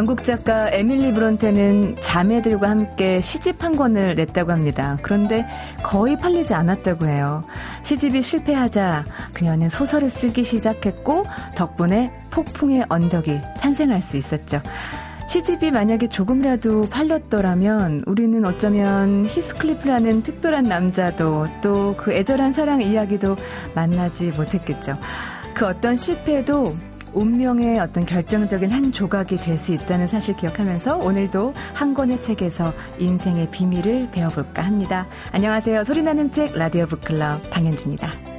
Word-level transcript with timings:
영국 0.00 0.24
작가 0.24 0.70
에밀리 0.70 1.12
브론테는 1.12 1.96
자매들과 2.00 2.70
함께 2.70 3.20
시집 3.20 3.62
한 3.62 3.76
권을 3.76 4.14
냈다고 4.14 4.50
합니다. 4.50 4.96
그런데 5.02 5.44
거의 5.82 6.16
팔리지 6.16 6.54
않았다고 6.54 7.04
해요. 7.04 7.42
시집이 7.82 8.22
실패하자 8.22 9.04
그녀는 9.34 9.68
소설을 9.68 10.08
쓰기 10.08 10.42
시작했고 10.42 11.26
덕분에 11.54 12.14
폭풍의 12.30 12.86
언덕이 12.88 13.40
탄생할 13.60 14.00
수 14.00 14.16
있었죠. 14.16 14.62
시집이 15.28 15.70
만약에 15.70 16.08
조금이라도 16.08 16.88
팔렸더라면 16.88 18.04
우리는 18.06 18.42
어쩌면 18.46 19.26
히스클리프라는 19.26 20.22
특별한 20.22 20.64
남자도 20.64 21.46
또 21.60 21.94
그 21.98 22.14
애절한 22.14 22.54
사랑 22.54 22.80
이야기도 22.80 23.36
만나지 23.74 24.30
못했겠죠. 24.30 24.96
그 25.52 25.66
어떤 25.66 25.98
실패도 25.98 26.74
운명의 27.12 27.78
어떤 27.78 28.06
결정적인 28.06 28.70
한 28.70 28.92
조각이 28.92 29.36
될 29.36 29.60
수 29.60 29.72
있다는 29.74 30.06
사실 30.06 30.34
기억하면서 30.36 30.98
오늘도 30.98 31.52
한 31.74 31.92
권의 31.92 32.22
책에서 32.22 32.72
인생의 32.98 33.50
비밀을 33.50 34.08
배워볼까 34.10 34.62
합니다. 34.62 35.06
안녕하세요. 35.32 35.84
소리나는 35.84 36.30
책 36.30 36.56
라디오 36.56 36.86
북클럽 36.86 37.50
방현주입니다. 37.50 38.29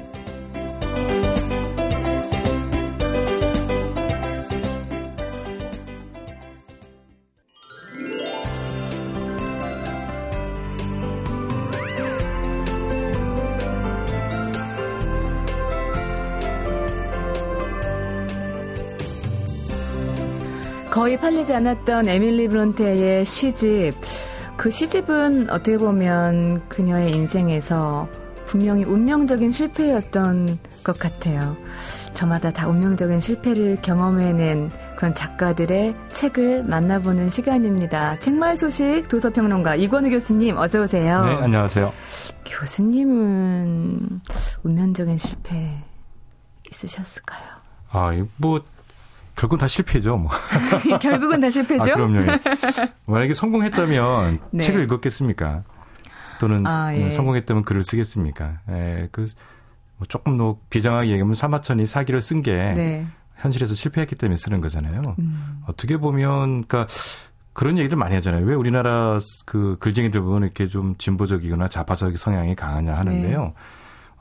거의 21.12 21.20
팔리지 21.20 21.54
않았던 21.54 22.08
에밀리 22.08 22.48
브론테의 22.48 23.26
시집. 23.26 23.94
그 24.56 24.72
시집은 24.72 25.50
어떻게 25.50 25.76
보면 25.76 26.66
그녀의 26.70 27.12
인생에서 27.12 28.08
분명히 28.45 28.86
운명적인 28.86 29.52
실패였던 29.52 30.58
것 30.86 30.98
같아요. 30.98 31.58
저마다 32.14 32.50
다 32.50 32.70
운명적인 32.70 33.20
실패를 33.20 33.80
경험해낸 33.81 34.72
그런 34.95 35.14
작가들의 35.14 35.94
책을 36.14 36.64
만나보는 36.64 37.30
시간입니다. 37.30 38.18
책말 38.20 38.56
소식 38.56 39.09
도서평론가 39.09 39.75
이권우 39.75 40.09
교수님 40.12 40.56
어서 40.56 40.80
오세요. 40.80 41.25
네, 41.25 41.34
안녕하세요. 41.34 41.92
교수님은 42.46 44.22
운명적인 44.64 45.18
실패 45.18 45.75
있으셨을까요? 46.72 47.42
아, 47.90 48.12
뭐 48.38 48.62
결국은 49.42 49.58
다 49.58 49.67
실패죠, 49.67 50.17
뭐. 50.17 50.30
결국은 51.02 51.39
다 51.39 51.50
실패죠? 51.50 51.81
아, 51.81 51.95
그럼요. 51.95 52.20
예. 52.20 52.39
만약에 53.08 53.34
성공했다면 53.34 54.39
네. 54.53 54.64
책을 54.64 54.84
읽었겠습니까? 54.84 55.64
또는 56.39 56.67
아, 56.67 56.95
예. 56.95 57.06
음, 57.06 57.09
성공했다면 57.09 57.64
글을 57.64 57.81
쓰겠습니까? 57.84 58.59
예, 58.69 59.09
그, 59.12 59.28
뭐 59.97 60.06
조금 60.08 60.38
더 60.38 60.59
비장하게 60.69 61.09
얘기하면 61.09 61.34
사마천이 61.34 61.88
사기를 61.88 62.22
쓴게 62.22 62.52
네. 62.52 63.08
현실에서 63.38 63.73
실패했기 63.73 64.14
때문에 64.16 64.38
쓰는 64.38 64.62
거잖아요. 64.62 65.16
음. 65.17 65.62
어떻게 65.66 65.97
보면, 65.97 66.67
그니까, 66.67 66.86
그런 67.53 67.80
얘기들 67.80 67.97
많이 67.97 68.14
하잖아요. 68.14 68.45
왜 68.45 68.53
우리나라 68.53 69.17
그 69.47 69.75
글쟁이들 69.80 70.22
보면 70.22 70.44
이렇게 70.44 70.67
좀 70.67 70.95
진보적이거나 70.97 71.67
좌파적 71.67 72.16
성향이 72.16 72.53
강하냐 72.53 72.95
하는데요. 72.95 73.39
네. 73.39 73.53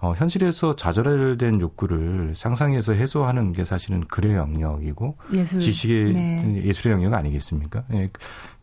어, 0.01 0.15
현실에서 0.17 0.77
좌절된 0.77 1.61
욕구를 1.61 2.33
상상해서 2.35 2.95
해소하는 2.95 3.53
게 3.53 3.65
사실은 3.65 4.01
글의 4.07 4.35
영역이고 4.35 5.17
예술. 5.35 5.61
지식의 5.61 6.13
네. 6.13 6.63
예술의 6.65 6.95
영역 6.95 7.15
아니겠습니까? 7.15 7.85
예, 7.93 8.09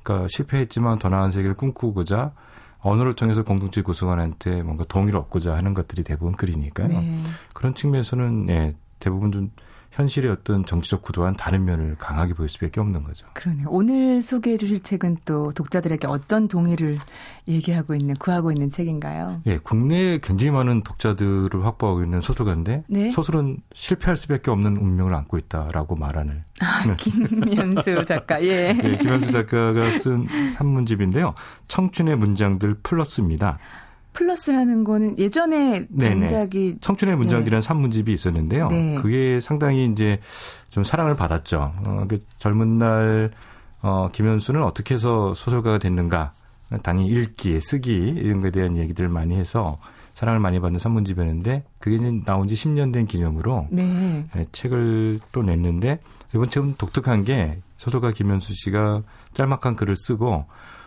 그러니까 0.02 0.28
실패했지만 0.30 0.98
더 0.98 1.10
나은 1.10 1.30
세계를 1.30 1.56
꿈꾸고자 1.56 2.32
언어를 2.80 3.14
통해서 3.14 3.44
공동체 3.44 3.82
구성원한테 3.82 4.64
뭔가 4.64 4.84
동의를 4.86 5.20
얻고자 5.20 5.56
하는 5.56 5.74
것들이 5.74 6.04
대부분 6.04 6.36
글이니까요. 6.36 6.88
네. 6.88 7.18
그런 7.54 7.76
측면에서는 7.76 8.50
예, 8.50 8.76
대부분 9.00 9.32
좀 9.32 9.52
현실의 9.98 10.30
어떤 10.30 10.64
정치적 10.64 11.02
구도와는 11.02 11.38
다른 11.38 11.66
면을 11.66 11.96
강하게 11.98 12.36
보일 12.36 12.50
수밖에 12.50 12.80
없는 12.80 13.04
거죠. 13.04 13.26
그러네요. 13.34 13.66
오늘 13.70 14.22
소개해 14.22 14.58
주실 14.58 14.84
책은 14.84 15.18
또 15.26 15.52
독자들에게 15.54 16.06
어떤 16.06 16.48
동의를 16.48 17.00
얘기하고 17.48 17.96
있는, 17.96 18.14
구하고 18.16 18.52
있는 18.52 18.70
책인가요? 18.70 19.42
예, 19.48 19.58
국내에 19.58 20.20
굉장히 20.20 20.52
많은 20.52 20.84
독자들을 20.84 21.66
확보하고 21.66 22.04
있는 22.04 22.22
소설가인데 22.22 22.84
네? 22.88 23.12
소설은 23.12 23.58
실패할 23.74 24.18
수밖에 24.18 24.52
없는 24.52 24.78
운명을 24.78 25.16
안고 25.16 25.38
있다라고 25.40 25.96
말하는. 25.96 26.44
아, 26.62 26.96
김현수 26.96 28.06
작가, 28.06 28.42
예. 28.44 28.78
예. 28.84 28.98
김현수 29.00 29.32
작가가 29.32 29.92
쓴 29.98 30.28
산문집인데요. 30.50 31.34
청춘의 31.68 32.18
문장들 32.18 32.76
플러스입니다. 32.84 33.58
플러스라는 34.18 34.84
거는 34.84 35.20
예전에 35.20 35.88
전작이 36.00 36.60
네네. 36.60 36.78
청춘의 36.82 37.16
문장들이라는 37.18 37.62
네. 37.62 37.66
산문집이 37.66 38.12
있었는데요. 38.12 38.70
네. 38.70 38.96
그게 38.96 39.40
상당히 39.40 39.86
이제 39.86 40.20
좀 40.72 40.84
사랑을 40.84 41.14
받았죠. 41.14 41.74
어, 41.86 42.06
그 42.08 42.20
젊은 42.40 42.80
날 42.80 43.32
어, 43.84 44.10
김현수는 44.12 44.64
어떻게 44.64 44.96
해서 44.96 45.36
소설가가 45.36 45.78
됐는가? 45.78 46.34
당연히 46.82 47.10
읽기, 47.10 47.62
쓰기 47.62 47.94
이런 47.94 48.42
거에 48.42 48.52
대한 48.52 48.76
얘기들을 48.76 49.08
많이 49.08 49.36
해서 49.36 49.78
사랑을 50.16 50.40
많이 50.40 50.60
받는 50.60 50.80
산문집이었는데 50.80 51.64
그게 51.78 51.96
이제 51.96 52.12
나온 52.26 52.48
지 52.48 52.56
10년 52.56 52.92
된 52.92 53.06
기념으로 53.06 53.68
네. 53.70 54.24
네, 54.34 54.48
책을 54.52 55.20
또 55.32 55.44
냈는데 55.44 56.00
이번 56.34 56.50
책은 56.50 56.76
독특한 56.78 57.24
게 57.24 57.60
소설가 57.78 58.12
김현수 58.12 58.54
씨가 58.56 59.04
짤막한 59.34 59.76
글을 59.76 59.96
쓰고 59.96 60.46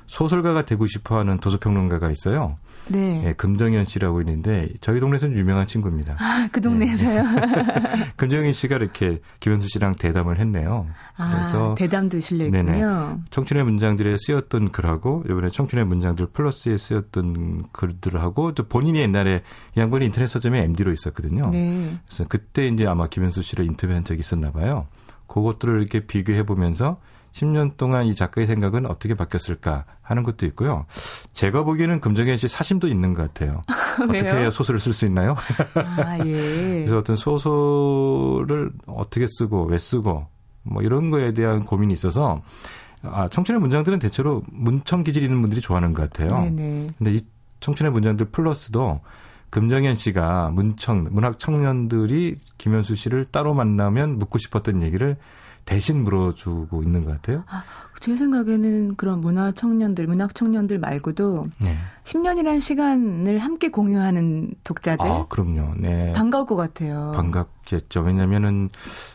소설가가 0.08 0.64
되고 0.64 0.86
싶어하는 0.88 1.38
도서평론가가 1.38 2.10
있어요. 2.10 2.56
네. 2.90 3.22
예, 3.26 3.32
금정현 3.32 3.84
씨라고 3.84 4.20
있는데 4.20 4.68
저희 4.80 5.00
동네에서는 5.00 5.36
유명한 5.36 5.66
친구입니다. 5.66 6.16
아, 6.18 6.48
그 6.52 6.60
동네에서요? 6.60 7.22
네. 7.22 8.12
금정현 8.16 8.52
씨가 8.52 8.76
이렇게 8.76 9.20
김현수 9.40 9.68
씨랑 9.68 9.94
대담을 9.96 10.38
했네요. 10.38 10.86
아, 11.16 11.30
그래서 11.30 11.74
대담도 11.76 12.20
실려있군요. 12.20 13.20
청춘의 13.30 13.64
문장들에 13.64 14.16
쓰였던 14.18 14.72
글하고 14.72 15.24
이번에 15.26 15.48
청춘의 15.50 15.84
문장들 15.86 16.26
플러스에 16.26 16.76
쓰였던 16.76 17.64
글들하고 17.72 18.54
또 18.54 18.68
본인이 18.68 19.00
옛날에 19.00 19.42
이 19.76 19.80
양반이 19.80 20.06
인터넷 20.06 20.26
서점에 20.26 20.62
MD로 20.62 20.92
있었거든요. 20.92 21.50
네. 21.50 21.90
그래서 22.06 22.24
그때 22.28 22.66
이제 22.66 22.86
아마 22.86 23.08
김현수 23.08 23.42
씨를 23.42 23.64
인터뷰한 23.66 24.04
적이 24.04 24.20
있었나 24.20 24.50
봐요. 24.50 24.86
그것들을 25.26 25.80
이렇게 25.80 26.00
비교해 26.00 26.44
보면서 26.44 27.00
10년 27.32 27.76
동안 27.76 28.06
이 28.06 28.14
작가의 28.14 28.46
생각은 28.46 28.86
어떻게 28.86 29.14
바뀌었을까 29.14 29.84
하는 30.02 30.22
것도 30.22 30.46
있고요. 30.46 30.86
제가 31.32 31.64
보기에는 31.64 32.00
금정현 32.00 32.36
씨 32.36 32.48
사심도 32.48 32.88
있는 32.88 33.14
것 33.14 33.22
같아요. 33.22 33.62
어떻게 34.02 34.28
해야 34.28 34.50
소설을 34.50 34.80
쓸 34.80 34.92
수 34.92 35.06
있나요? 35.06 35.36
아, 35.74 36.19
예. 36.24 36.84
그래서 36.84 36.98
어떤 36.98 37.16
소설을 37.16 38.72
어떻게 38.86 39.26
쓰고 39.28 39.64
왜 39.66 39.78
쓰고 39.78 40.26
뭐 40.62 40.82
이런 40.82 41.10
거에 41.10 41.32
대한 41.32 41.64
고민이 41.64 41.92
있어서 41.92 42.42
아, 43.02 43.28
청춘의 43.28 43.60
문장들은 43.60 43.98
대체로 43.98 44.42
문청 44.50 45.04
기질 45.04 45.22
있는 45.22 45.40
분들이 45.40 45.60
좋아하는 45.60 45.92
것 45.92 46.10
같아요. 46.10 46.38
네네. 46.42 46.90
근데 46.98 47.14
이 47.14 47.20
청춘의 47.60 47.92
문장들 47.92 48.26
플러스도 48.26 49.00
금정현 49.50 49.96
씨가 49.96 50.50
문청 50.50 51.08
문학 51.10 51.38
청년들이 51.38 52.36
김현수 52.58 52.94
씨를 52.94 53.26
따로 53.26 53.52
만나면 53.52 54.19
묻고 54.19 54.38
싶었던 54.38 54.82
얘기를 54.82 55.16
대신 55.65 56.03
물어주고 56.03 56.82
있는 56.82 57.04
것 57.04 57.12
같아요. 57.12 57.44
아, 57.48 57.62
제 58.00 58.16
생각에는 58.16 58.96
그런 58.96 59.20
문화 59.20 59.52
청년들, 59.52 60.06
문학 60.06 60.34
청년들 60.34 60.79
말고도 60.79 61.44
네. 61.62 61.76
10년이라는 62.05 62.61
시간을 62.61 63.38
함께 63.38 63.70
공유하는 63.70 64.55
독자들. 64.64 65.06
아, 65.06 65.26
그럼요. 65.29 65.75
네. 65.76 66.12
반가울 66.14 66.46
것 66.46 66.56
같아요. 66.56 67.12
반갑겠죠. 67.14 68.00
왜냐면은 68.00 68.70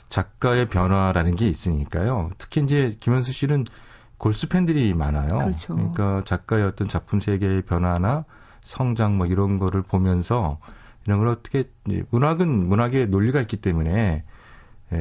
작가의 0.10 0.70
변화라는 0.70 1.36
게 1.36 1.48
있으니까요. 1.48 2.30
특히 2.38 2.62
이제 2.62 2.96
김현수 3.00 3.32
씨는 3.34 3.66
골수 4.18 4.48
팬들이 4.50 4.94
많아요. 4.94 5.40
그렇죠. 5.40 5.76
그러니까 5.76 6.22
작가의 6.24 6.64
어떤 6.64 6.88
작품 6.88 7.20
세계의 7.20 7.64
변화나 7.64 8.24
성장 8.64 9.18
뭐 9.18 9.26
이런 9.28 9.58
거를 9.58 9.82
보면서 9.82 10.60
이런 11.06 11.20
걸 11.20 11.28
어떻게 11.28 11.70
문학은 12.12 12.68
문학의 12.70 13.08
논리가 13.08 13.42
있기 13.42 13.58
때문에 13.58 14.24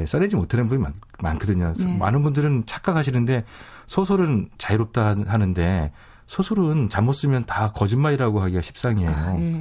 예, 0.00 0.06
써내지 0.06 0.36
못하는 0.36 0.66
분이 0.66 0.80
많, 0.80 0.94
많거든요. 1.20 1.74
네. 1.76 1.98
많은 1.98 2.22
분들은 2.22 2.64
착각하시는데 2.66 3.44
소설은 3.86 4.48
자유롭다 4.58 5.16
하는데 5.26 5.92
소설은 6.26 6.88
잘못 6.88 7.14
쓰면 7.14 7.44
다 7.44 7.72
거짓말이라고 7.72 8.40
하기가 8.40 8.62
십상이에요. 8.62 9.10
아, 9.10 9.32
네. 9.34 9.60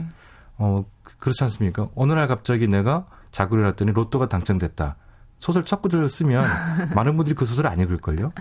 어, 0.58 0.86
그렇지 1.20 1.44
않습니까? 1.44 1.90
어느 1.96 2.14
날 2.14 2.28
갑자기 2.28 2.68
내가 2.68 3.06
자구를 3.32 3.66
했더니 3.68 3.92
로또가 3.92 4.28
당첨됐다. 4.28 4.96
소설 5.40 5.66
첫 5.66 5.82
구절을 5.82 6.08
쓰면 6.08 6.42
많은 6.96 7.18
분들이 7.18 7.36
그 7.36 7.46
소설을 7.46 7.70
안 7.70 7.78
읽을걸요? 7.80 8.32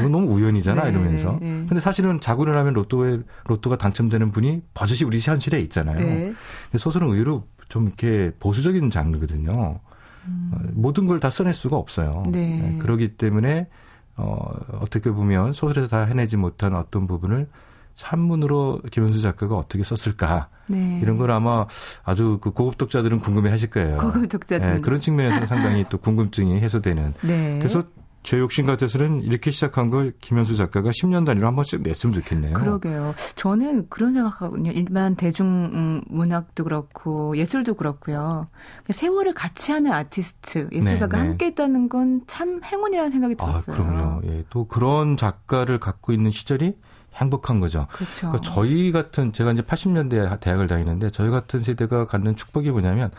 이건 0.00 0.12
너무 0.12 0.30
우연이잖아, 0.34 0.84
네, 0.84 0.90
이러면서. 0.90 1.38
네, 1.40 1.46
네. 1.46 1.62
근데 1.66 1.80
사실은 1.80 2.20
자고를 2.20 2.58
하면 2.58 2.74
로또에, 2.74 3.20
로또가 3.46 3.78
당첨되는 3.78 4.32
분이 4.32 4.62
버젓이 4.74 5.04
우리 5.04 5.18
현실에 5.18 5.60
있잖아요. 5.60 5.96
네. 5.96 6.34
소설은 6.76 7.08
의외로 7.08 7.46
좀 7.70 7.86
이렇게 7.86 8.32
보수적인 8.38 8.90
장르거든요. 8.90 9.80
음. 10.26 10.52
모든 10.74 11.06
걸 11.06 11.20
다 11.20 11.30
써낼 11.30 11.54
수가 11.54 11.76
없어요. 11.76 12.24
네. 12.28 12.60
네. 12.60 12.78
그러기 12.78 13.16
때문에 13.16 13.68
어, 14.16 14.52
어떻게 14.80 15.10
보면 15.10 15.52
소설에서 15.52 15.88
다 15.88 16.04
해내지 16.04 16.36
못한 16.36 16.74
어떤 16.74 17.06
부분을 17.06 17.48
산문으로 17.94 18.80
김현수 18.90 19.20
작가가 19.20 19.56
어떻게 19.56 19.84
썼을까 19.84 20.48
네. 20.66 20.98
이런 21.02 21.18
걸 21.18 21.30
아마 21.30 21.66
아주 22.04 22.38
그 22.40 22.50
고급 22.50 22.78
독자들은 22.78 23.20
궁금해하실 23.20 23.70
거예요. 23.70 23.98
고급 23.98 24.28
독자들 24.28 24.74
네, 24.74 24.80
그런 24.80 24.98
측면에서는 25.00 25.46
상당히 25.46 25.84
또 25.90 25.98
궁금증이 25.98 26.58
해소되는. 26.60 27.14
네. 27.22 27.58
그래서 27.58 27.84
제 28.22 28.38
욕심 28.38 28.66
같아서는 28.66 29.22
이렇게 29.22 29.50
시작한 29.50 29.90
걸 29.90 30.12
김현수 30.20 30.56
작가가 30.56 30.90
10년 30.90 31.26
단위로 31.26 31.46
한 31.46 31.56
번씩 31.56 31.82
냈으면 31.82 32.14
좋겠네요. 32.14 32.54
그러게요. 32.54 33.14
저는 33.36 33.88
그런 33.88 34.14
생각하거든요. 34.14 34.70
일반 34.72 35.16
대중 35.16 36.02
문학도 36.08 36.64
그렇고 36.64 37.36
예술도 37.36 37.74
그렇고요. 37.74 38.46
세월을 38.90 39.34
같이 39.34 39.72
하는 39.72 39.92
아티스트, 39.92 40.68
예술가가 40.72 41.16
네, 41.16 41.22
네. 41.22 41.28
함께 41.28 41.46
있다는 41.48 41.88
건 41.88 42.22
참 42.26 42.60
행운이라는 42.64 43.10
생각이 43.10 43.34
아, 43.38 43.46
들었어요. 43.46 43.76
아, 43.76 43.78
그럼요. 43.78 44.20
예, 44.24 44.44
또 44.50 44.66
그런 44.66 45.16
작가를 45.16 45.78
갖고 45.78 46.12
있는 46.12 46.30
시절이 46.30 46.76
행복한 47.14 47.60
거죠. 47.60 47.86
그렇죠. 47.92 48.30
그러니까 48.30 48.40
저희 48.42 48.90
같은 48.90 49.32
제가 49.32 49.52
이제 49.52 49.62
80년대 49.62 50.40
대학을 50.40 50.66
다니는데 50.66 51.10
저희 51.10 51.30
같은 51.30 51.60
세대가 51.60 52.06
갖는 52.06 52.36
축복이 52.36 52.70
뭐냐면 52.70 53.10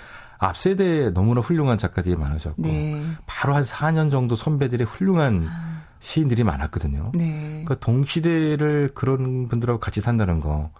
앞 0.45 0.57
세대에 0.57 1.11
너무나 1.11 1.41
훌륭한 1.41 1.77
작가들이 1.77 2.15
많으셨고 2.15 2.61
네. 2.61 3.03
바로 3.25 3.55
한 3.55 3.63
4년 3.63 4.11
정도 4.11 4.35
선배들의 4.35 4.85
훌륭한 4.85 5.47
아. 5.49 5.83
시인들이 5.99 6.43
많았거든요. 6.43 7.11
네. 7.15 7.63
그러니까 7.63 7.75
동시대를 7.75 8.91
그런 8.93 9.47
분들하고 9.47 9.79
같이 9.79 10.01
산다는 10.01 10.41
거. 10.41 10.71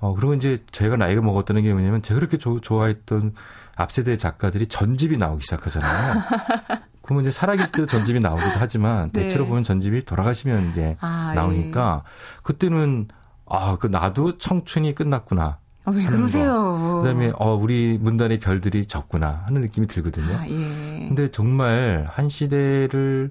어, 0.00 0.14
그리고 0.14 0.34
이제 0.34 0.58
제가 0.72 0.96
나이가 0.96 1.20
먹었다는 1.20 1.62
게 1.62 1.72
뭐냐면 1.72 2.02
제가 2.02 2.18
그렇게 2.18 2.36
조, 2.38 2.58
좋아했던 2.58 3.34
앞 3.76 3.92
세대 3.92 4.16
작가들이 4.16 4.66
전집이 4.66 5.18
나오기 5.18 5.42
시작하잖아요. 5.42 6.22
그러면 7.02 7.24
이제 7.24 7.30
살아계실 7.30 7.72
때도 7.72 7.86
전집이 7.86 8.20
나오기도 8.20 8.52
하지만 8.58 9.10
네. 9.12 9.22
대체로 9.22 9.46
보면 9.46 9.62
전집이 9.62 10.04
돌아가시면 10.04 10.70
이제 10.70 10.96
아, 11.00 11.32
나오니까 11.34 12.02
예. 12.04 12.40
그때는 12.42 13.08
아, 13.46 13.76
그 13.78 13.86
나도 13.86 14.38
청춘이 14.38 14.94
끝났구나. 14.94 15.58
아, 15.90 15.96
왜 15.96 16.04
그러세요? 16.04 17.00
그다음에 17.02 17.32
어 17.36 17.54
우리 17.54 17.98
문단의 17.98 18.38
별들이 18.38 18.86
적구나 18.86 19.44
하는 19.46 19.60
느낌이 19.62 19.86
들거든요. 19.86 20.36
아, 20.36 20.48
예. 20.48 21.06
근데 21.08 21.30
정말 21.30 22.06
한 22.08 22.28
시대를 22.28 23.30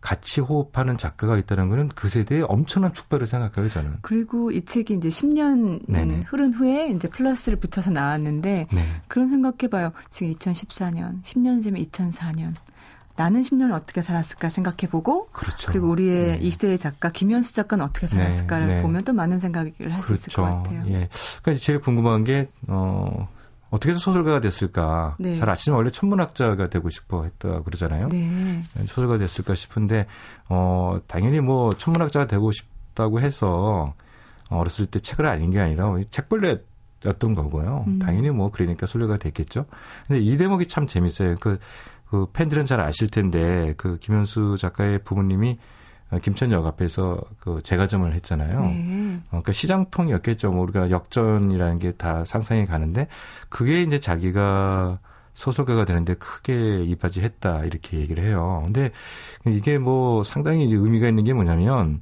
같이 0.00 0.40
호흡하는 0.40 0.96
작가가 0.96 1.36
있다는 1.36 1.68
거는 1.68 1.88
그 1.88 2.08
세대의 2.08 2.42
엄청난 2.48 2.92
축배를 2.92 3.26
생각해요, 3.26 3.68
저는. 3.68 3.96
그리고 4.00 4.50
이 4.52 4.64
책이 4.64 4.94
이제 4.94 5.08
10년 5.08 5.80
네네. 5.88 6.22
흐른 6.26 6.54
후에 6.54 6.90
이제 6.90 7.08
플러스를 7.08 7.58
붙여서 7.58 7.90
나왔는데 7.90 8.68
네. 8.72 8.82
그런 9.08 9.28
생각해 9.28 9.68
봐요. 9.70 9.92
지금 10.10 10.32
2014년, 10.34 11.22
10년 11.24 11.62
전면 11.62 11.82
2004년. 11.84 12.54
나는 13.18 13.42
10년을 13.42 13.74
어떻게 13.74 14.00
살았을까 14.00 14.48
생각해보고 14.48 15.30
그렇죠. 15.32 15.72
그리고 15.72 15.88
우리의 15.90 16.26
네. 16.26 16.38
이 16.40 16.50
시대의 16.50 16.78
작가 16.78 17.10
김현수 17.10 17.52
작가는 17.52 17.84
어떻게 17.84 18.06
네, 18.06 18.16
살았을까를 18.16 18.68
네, 18.68 18.76
네. 18.76 18.82
보면 18.82 19.02
또 19.02 19.12
많은 19.12 19.40
생각을 19.40 19.72
할수 19.90 20.06
그렇죠. 20.06 20.14
있을 20.14 20.32
것 20.34 20.42
같아요. 20.42 20.84
예. 20.86 21.08
그러니까 21.42 21.54
제일 21.60 21.80
궁금한 21.80 22.22
게 22.22 22.48
어, 22.68 23.28
어떻게 23.70 23.90
해서 23.90 23.98
소설가가 23.98 24.38
됐을까? 24.38 25.16
네. 25.18 25.34
잘 25.34 25.50
아시면 25.50 25.78
원래 25.78 25.90
천문학자가 25.90 26.70
되고 26.70 26.88
싶어 26.90 27.24
했다 27.24 27.60
그러잖아요. 27.62 28.08
네. 28.08 28.62
소설가 28.86 29.18
됐을까 29.18 29.56
싶은데 29.56 30.06
어, 30.48 31.00
당연히 31.08 31.40
뭐 31.40 31.76
천문학자가 31.76 32.28
되고 32.28 32.52
싶다고 32.52 33.20
해서 33.20 33.94
어렸을 34.48 34.86
때 34.86 35.00
책을 35.00 35.26
알린 35.26 35.50
게 35.50 35.58
아니라 35.58 35.92
책벌레 36.12 36.62
였던 37.04 37.34
거고요. 37.34 37.84
음. 37.88 37.98
당연히 37.98 38.30
뭐 38.30 38.50
그러니까 38.52 38.86
소설가 38.86 39.18
됐겠죠. 39.18 39.66
근데 40.06 40.20
이 40.20 40.36
대목이 40.36 40.66
참 40.68 40.86
재밌어요. 40.86 41.36
그 41.40 41.58
그 42.10 42.26
팬들은 42.32 42.64
잘 42.64 42.80
아실 42.80 43.08
텐데 43.08 43.74
그 43.76 43.98
김현수 43.98 44.56
작가의 44.58 45.00
부모님이 45.04 45.58
김천역 46.22 46.64
앞에서 46.64 47.20
그 47.38 47.60
재가점을 47.62 48.10
했잖아요. 48.14 48.60
네. 48.60 49.16
어, 49.26 49.28
그러니까 49.28 49.52
시장통이었겠죠. 49.52 50.50
뭐 50.50 50.62
우리가 50.62 50.90
역전이라는 50.90 51.78
게 51.78 51.92
다 51.92 52.24
상상이 52.24 52.64
가는데 52.64 53.08
그게 53.50 53.82
이제 53.82 53.98
자기가 53.98 55.00
소설가가 55.34 55.84
되는데 55.84 56.14
크게 56.14 56.82
이바지했다 56.84 57.64
이렇게 57.64 57.98
얘기를 57.98 58.24
해요. 58.24 58.62
근데 58.64 58.90
이게 59.46 59.78
뭐 59.78 60.24
상당히 60.24 60.64
이제 60.64 60.76
의미가 60.76 61.08
있는 61.08 61.24
게 61.24 61.34
뭐냐면 61.34 62.00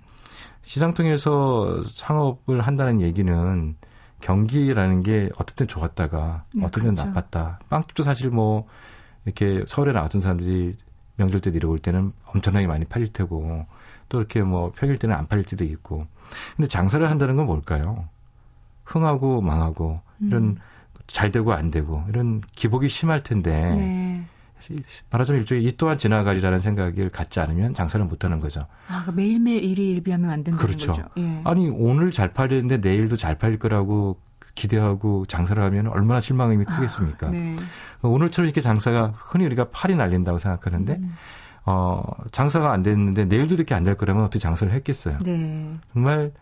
시장통에서 0.62 1.82
상업을 1.84 2.60
한다는 2.60 3.00
얘기는 3.00 3.76
경기라는 4.20 5.02
게 5.02 5.28
어떤 5.36 5.54
땐 5.56 5.66
좋았다가 5.68 6.44
네, 6.54 6.64
어떤 6.64 6.84
땐 6.84 6.94
그렇죠. 6.94 7.10
나빴다. 7.12 7.58
빵집도 7.68 8.02
사실 8.04 8.30
뭐 8.30 8.66
이렇게 9.26 9.64
서울에 9.66 9.92
나왔던 9.92 10.22
사람들이 10.22 10.74
명절 11.16 11.40
때 11.40 11.50
내려올 11.50 11.78
때는 11.78 12.12
엄청나게 12.26 12.66
많이 12.66 12.84
팔릴 12.84 13.12
테고 13.12 13.66
또 14.08 14.18
이렇게 14.18 14.42
뭐 14.42 14.72
평일 14.74 14.96
때는 14.98 15.14
안 15.14 15.26
팔릴 15.26 15.44
때도 15.44 15.64
있고. 15.64 16.06
근데 16.56 16.68
장사를 16.68 17.08
한다는 17.08 17.36
건 17.36 17.46
뭘까요? 17.46 18.08
흥하고 18.84 19.40
망하고 19.40 20.00
이런 20.20 20.42
음. 20.42 20.56
잘 21.06 21.30
되고 21.30 21.52
안 21.52 21.70
되고 21.70 22.04
이런 22.08 22.40
기복이 22.54 22.88
심할 22.88 23.22
텐데 23.22 23.74
네. 23.74 24.26
말하자면 25.10 25.42
일종의 25.42 25.64
이 25.64 25.76
또한 25.76 25.98
지나가리라는 25.98 26.60
생각을 26.60 27.10
갖지 27.10 27.40
않으면 27.40 27.74
장사를 27.74 28.04
못 28.06 28.24
하는 28.24 28.40
거죠. 28.40 28.60
아, 28.88 29.02
그러니까 29.02 29.12
매일매일 29.12 29.64
일이 29.64 29.90
일비하면 29.90 30.30
안 30.30 30.42
된다는 30.42 30.58
그렇죠. 30.58 30.92
거죠. 30.92 31.08
예. 31.18 31.40
아니, 31.44 31.68
오늘 31.68 32.10
잘 32.10 32.32
팔리는데 32.32 32.78
내일도 32.78 33.16
잘 33.16 33.38
팔릴 33.38 33.58
거라고 33.58 34.18
기대하고 34.56 35.26
장사를 35.26 35.62
하면 35.62 35.86
얼마나 35.86 36.20
실망감이 36.20 36.64
크겠습니까? 36.64 37.28
아, 37.28 37.30
네. 37.30 37.54
오늘처럼 38.02 38.46
이렇게 38.46 38.60
장사가 38.60 39.12
흔히 39.16 39.44
우리가 39.44 39.68
팔이 39.70 39.94
날린다고 39.94 40.38
생각하는데 40.38 40.94
음. 40.96 41.14
어, 41.66 42.02
장사가 42.32 42.72
안 42.72 42.82
됐는데 42.82 43.26
내일도 43.26 43.54
이렇게 43.54 43.74
안 43.74 43.84
될 43.84 43.94
거라면 43.96 44.24
어떻게 44.24 44.40
장사를 44.40 44.72
했겠어요? 44.72 45.18
네. 45.22 45.72
정말 45.92 46.32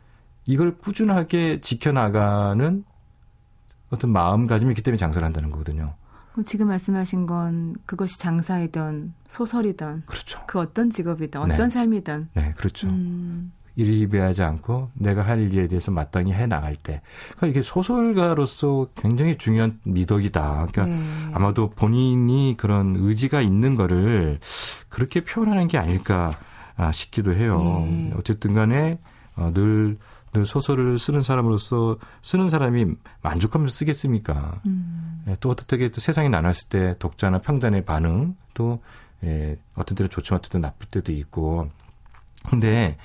이걸 0.46 0.76
꾸준하게 0.78 1.60
지켜나가는 1.60 2.84
어떤 3.90 4.10
마음가짐이 4.12 4.70
있기 4.72 4.82
때문에 4.82 4.96
장사를 4.98 5.24
한다는 5.24 5.50
거거든요. 5.50 5.94
지금 6.46 6.66
말씀하신 6.68 7.26
건 7.26 7.76
그것이 7.86 8.18
장사이든 8.18 9.14
소설이든 9.28 10.02
그렇죠. 10.06 10.40
그 10.46 10.58
어떤 10.58 10.90
직업이든 10.90 11.40
어떤 11.40 11.56
네. 11.56 11.68
삶이든 11.68 12.28
네, 12.34 12.50
그렇죠. 12.56 12.88
음. 12.88 13.52
일희배하지 13.76 14.42
않고 14.42 14.90
내가 14.94 15.22
할 15.22 15.52
일에 15.52 15.66
대해서 15.66 15.90
마땅히 15.90 16.32
해 16.32 16.46
나갈 16.46 16.76
때, 16.76 17.02
그러니까 17.36 17.46
이게 17.46 17.62
소설가로서 17.62 18.88
굉장히 18.94 19.36
중요한 19.36 19.80
미덕이다. 19.84 20.66
그러니까 20.70 20.86
네. 20.86 21.04
아마도 21.32 21.70
본인이 21.70 22.54
그런 22.56 22.96
의지가 22.98 23.40
있는 23.40 23.74
거를 23.74 24.38
그렇게 24.88 25.22
표현하는 25.22 25.66
게 25.66 25.78
아닐까 25.78 26.32
아, 26.76 26.92
싶기도 26.92 27.34
해요. 27.34 27.84
네. 27.86 28.12
어쨌든 28.16 28.54
간에 28.54 28.98
어, 29.36 29.50
늘, 29.52 29.96
늘 30.32 30.46
소설을 30.46 30.98
쓰는 30.98 31.22
사람으로서 31.22 31.98
쓰는 32.22 32.50
사람이 32.50 32.86
만족하면서 33.22 33.72
쓰겠습니까? 33.74 34.60
음. 34.66 35.24
예, 35.28 35.36
또 35.40 35.50
어떻게 35.50 35.88
또 35.90 36.00
세상이 36.00 36.28
나눴을 36.28 36.54
때 36.68 36.96
독자나 36.98 37.38
평단의 37.38 37.84
반응 37.84 38.36
또 38.54 38.80
예, 39.24 39.56
어떤 39.74 39.96
때는 39.96 40.10
좋지만 40.10 40.38
어떤 40.38 40.50
때는 40.50 40.62
나쁠 40.62 40.88
때도 40.88 41.12
있고. 41.12 41.70
근데 42.48 42.96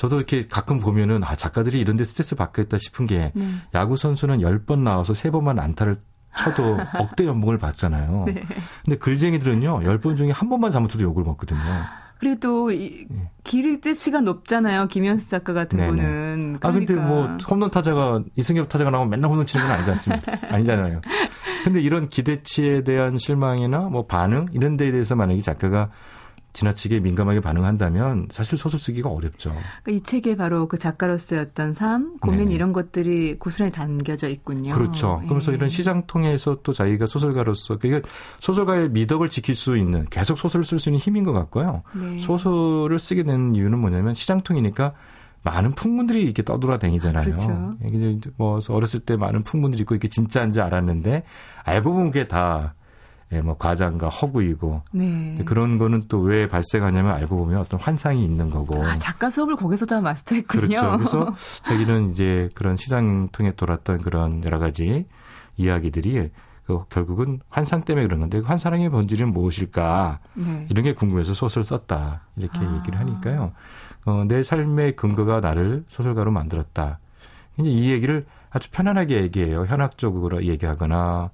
저도 0.00 0.16
이렇게 0.16 0.46
가끔 0.48 0.78
보면은 0.78 1.22
아 1.24 1.36
작가들이 1.36 1.78
이런 1.78 1.96
데 1.96 2.04
스트레스 2.04 2.34
받겠다 2.34 2.78
싶은 2.78 3.04
게 3.04 3.32
네. 3.34 3.44
야구 3.74 3.98
선수는 3.98 4.38
10번 4.38 4.78
나와서 4.78 5.12
3번만 5.12 5.58
안타를 5.58 5.98
쳐도 6.38 6.78
억대 6.98 7.26
연봉을 7.26 7.58
받잖아요. 7.58 8.24
네. 8.28 8.42
근데 8.82 8.96
글쟁이들은요. 8.96 9.80
10번 9.80 10.16
중에 10.16 10.30
한 10.30 10.48
번만 10.48 10.70
잘못해도 10.70 11.04
욕을 11.04 11.22
먹거든요. 11.24 11.60
그리고 12.18 12.40
또 12.40 12.70
이, 12.70 13.06
예. 13.12 13.30
기르때치가 13.44 14.22
높잖아요. 14.22 14.88
김현수 14.88 15.28
작가 15.28 15.52
같은 15.52 15.76
네네. 15.76 15.90
분은. 15.90 16.02
그러니까. 16.04 16.68
아 16.68 16.72
근데 16.72 16.94
뭐 16.94 17.22
그러니까. 17.24 17.46
홈런 17.50 17.70
타자가 17.70 18.22
이승엽 18.36 18.70
타자가 18.70 18.90
나오면 18.90 19.10
맨날 19.10 19.30
홈런 19.30 19.44
치는 19.44 19.66
건 19.66 19.74
아니지 19.74 19.90
않습니까? 19.90 20.32
아니잖아요. 20.48 21.02
근데 21.62 21.82
이런 21.82 22.08
기대치에 22.08 22.84
대한 22.84 23.18
실망이나 23.18 23.80
뭐 23.80 24.06
반응 24.06 24.46
이런 24.52 24.78
데에 24.78 24.92
대해서 24.92 25.14
만약에 25.14 25.42
작가가 25.42 25.90
지나치게 26.52 27.00
민감하게 27.00 27.40
반응한다면 27.40 28.28
사실 28.30 28.58
소설 28.58 28.80
쓰기가 28.80 29.08
어렵죠. 29.08 29.50
그러니까 29.82 29.90
이 29.90 30.00
책에 30.02 30.36
바로 30.36 30.66
그 30.66 30.78
작가로서의 30.78 31.42
어떤 31.42 31.72
삶, 31.72 32.18
고민 32.18 32.40
네네. 32.40 32.54
이런 32.54 32.72
것들이 32.72 33.38
고스란히 33.38 33.72
담겨져 33.72 34.28
있군요. 34.28 34.74
그렇죠. 34.74 35.20
그러면서 35.24 35.52
예. 35.52 35.56
이런 35.56 35.68
시장 35.68 36.06
통해서 36.06 36.58
또 36.62 36.72
자기가 36.72 37.06
소설가로서 37.06 37.78
그러니까 37.78 38.08
소설가의 38.40 38.90
미덕을 38.90 39.28
지킬 39.28 39.54
수 39.54 39.76
있는 39.76 40.04
계속 40.06 40.38
소설을 40.38 40.64
쓸 40.64 40.78
수 40.78 40.88
있는 40.88 40.98
힘인 40.98 41.24
것 41.24 41.32
같고요. 41.32 41.82
네. 41.94 42.18
소설을 42.18 42.98
쓰게 42.98 43.22
된 43.22 43.54
이유는 43.54 43.78
뭐냐면 43.78 44.14
시장 44.14 44.40
통이니까 44.40 44.94
많은 45.42 45.72
풍문들이 45.72 46.20
이렇게 46.20 46.42
떠돌아다니잖아요. 46.42 47.24
그렇죠. 47.24 47.70
뭐 48.36 48.58
어렸을 48.68 49.00
때 49.00 49.16
많은 49.16 49.42
풍문들이 49.42 49.82
있고 49.82 49.94
이게 49.94 50.08
진짜인지 50.08 50.60
알았는데 50.60 51.22
알고 51.64 51.92
보면 51.92 52.10
그게 52.10 52.28
다 52.28 52.74
예, 53.32 53.40
뭐 53.40 53.56
과장과 53.56 54.08
허구이고 54.08 54.82
네. 54.92 55.38
그런 55.44 55.78
거는 55.78 56.08
또 56.08 56.20
왜 56.20 56.48
발생하냐면 56.48 57.12
알고 57.14 57.36
보면 57.36 57.58
어떤 57.58 57.80
환상이 57.80 58.24
있는 58.24 58.50
거고. 58.50 58.82
아, 58.84 58.98
작가 58.98 59.30
수업을 59.30 59.56
거기서 59.56 59.86
다 59.86 60.00
마스터했군요. 60.00 60.66
그렇죠. 60.66 60.96
그래서 60.98 61.34
자기는 61.64 62.10
이제 62.10 62.48
그런 62.54 62.76
시장 62.76 63.28
통해 63.30 63.52
돌았던 63.54 64.02
그런 64.02 64.44
여러 64.44 64.58
가지 64.58 65.06
이야기들이 65.56 66.30
그 66.66 66.84
결국은 66.88 67.40
환상 67.48 67.80
때문에 67.80 68.06
그런 68.06 68.20
건데 68.20 68.40
그 68.40 68.46
환상의 68.46 68.88
본질은 68.90 69.32
무엇일까 69.32 70.20
네. 70.34 70.66
이런 70.70 70.84
게 70.84 70.94
궁금해서 70.94 71.34
소설 71.34 71.64
썼다 71.64 72.22
이렇게 72.36 72.58
아. 72.60 72.76
얘기를 72.76 72.98
하니까요. 72.98 73.52
어, 74.06 74.24
내 74.26 74.42
삶의 74.42 74.96
근거가 74.96 75.40
나를 75.40 75.84
소설가로 75.88 76.30
만들었다. 76.30 76.98
이제 77.58 77.68
이 77.68 77.90
얘기를 77.90 78.26
아주 78.50 78.68
편안하게 78.70 79.22
얘기해요. 79.22 79.64
현학적으로 79.66 80.44
얘기하거나 80.44 81.30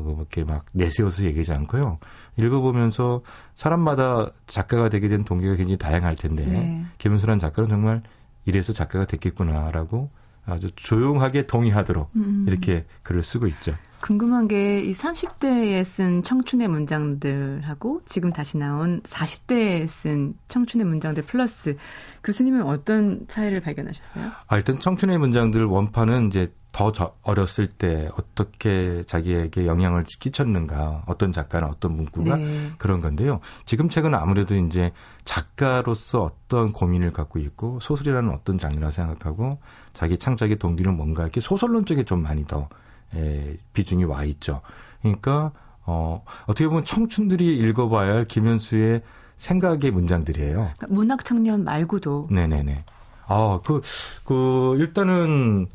뭐 0.00 0.16
이렇게 0.18 0.44
막 0.44 0.64
내세워서 0.72 1.24
얘기하지 1.24 1.52
않고요. 1.52 1.98
읽어보면서 2.36 3.22
사람마다 3.54 4.30
작가가 4.46 4.88
되게 4.88 5.08
된 5.08 5.24
동기가 5.24 5.54
굉장히 5.56 5.78
다양할 5.78 6.16
텐데 6.16 6.44
네. 6.44 6.84
김은수란 6.98 7.38
작가는 7.38 7.68
정말 7.68 8.02
이래서 8.44 8.72
작가가 8.72 9.04
됐겠구나라고 9.06 10.10
아주 10.44 10.70
조용하게 10.76 11.46
동의하도록 11.46 12.10
음. 12.16 12.44
이렇게 12.46 12.84
글을 13.02 13.22
쓰고 13.22 13.48
있죠. 13.48 13.74
궁금한 14.00 14.46
게 14.46 14.80
이 14.86 14.92
30대에 14.92 15.84
쓴 15.84 16.22
청춘의 16.22 16.68
문장들하고 16.68 18.00
지금 18.04 18.30
다시 18.32 18.56
나온 18.56 19.00
40대에 19.02 19.88
쓴 19.88 20.34
청춘의 20.48 20.86
문장들 20.86 21.24
플러스 21.24 21.76
교수님은 22.22 22.62
어떤 22.62 23.26
차이를 23.26 23.60
발견하셨어요? 23.60 24.30
아, 24.46 24.56
일단 24.56 24.78
청춘의 24.78 25.18
문장들 25.18 25.64
원판은 25.64 26.28
이제 26.28 26.46
더 26.76 27.14
어렸을 27.22 27.68
때 27.68 28.10
어떻게 28.18 29.02
자기에게 29.06 29.66
영향을 29.66 30.02
끼쳤는가 30.02 31.04
어떤 31.06 31.32
작가나 31.32 31.68
어떤 31.68 31.96
문구가 31.96 32.36
네. 32.36 32.70
그런 32.76 33.00
건데요. 33.00 33.40
지금 33.64 33.88
책은 33.88 34.14
아무래도 34.14 34.54
이제 34.54 34.92
작가로서 35.24 36.24
어떤 36.24 36.72
고민을 36.72 37.14
갖고 37.14 37.38
있고 37.38 37.80
소설이라는 37.80 38.30
어떤 38.30 38.58
장르라 38.58 38.90
생각하고 38.90 39.58
자기 39.94 40.18
창작의 40.18 40.56
동기는 40.56 40.94
뭔가 40.94 41.22
이렇게 41.22 41.40
소설론 41.40 41.86
쪽에 41.86 42.04
좀 42.04 42.22
많이 42.22 42.46
더 42.46 42.68
에, 43.14 43.56
비중이 43.72 44.04
와 44.04 44.24
있죠. 44.24 44.60
그러니까 45.00 45.52
어, 45.86 46.22
어떻게 46.44 46.68
보면 46.68 46.84
청춘들이 46.84 47.56
읽어봐야 47.56 48.12
할 48.12 48.24
김현수의 48.26 49.00
생각의 49.38 49.90
문장들이에요. 49.92 50.56
그러니까 50.56 50.86
문학 50.90 51.24
청년 51.24 51.64
말고도. 51.64 52.28
네네네. 52.30 52.84
아, 53.28 53.60
그, 53.64 53.80
그, 54.24 54.76
일단은 54.78 55.68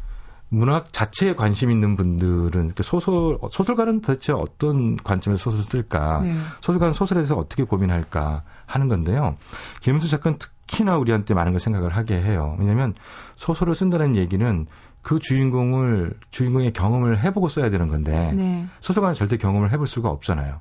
문학 0.53 0.91
자체에 0.91 1.33
관심 1.33 1.71
있는 1.71 1.95
분들은 1.95 2.73
그 2.75 2.83
소설 2.83 3.37
소설가는 3.49 4.01
도대체 4.01 4.33
어떤 4.33 4.97
관점에서 4.97 5.49
소설 5.49 5.63
쓸까? 5.63 6.21
네. 6.23 6.35
소설가는 6.59 6.93
소설에 6.93 7.19
대해서 7.19 7.37
어떻게 7.37 7.63
고민할까 7.63 8.43
하는 8.65 8.89
건데요. 8.89 9.37
김은수 9.79 10.09
작가는 10.09 10.37
특히나 10.37 10.97
우리한테 10.97 11.33
많은 11.33 11.53
걸 11.53 11.61
생각을 11.61 11.95
하게 11.95 12.21
해요. 12.21 12.57
왜냐하면 12.59 12.93
소설을 13.37 13.75
쓴다는 13.75 14.17
얘기는 14.17 14.67
그 15.01 15.19
주인공을 15.19 16.15
주인공의 16.31 16.73
경험을 16.73 17.23
해보고 17.23 17.47
써야 17.47 17.69
되는 17.69 17.87
건데 17.87 18.33
네. 18.33 18.67
소설가는 18.81 19.15
절대 19.15 19.37
경험을 19.37 19.71
해볼 19.71 19.87
수가 19.87 20.09
없잖아요. 20.09 20.59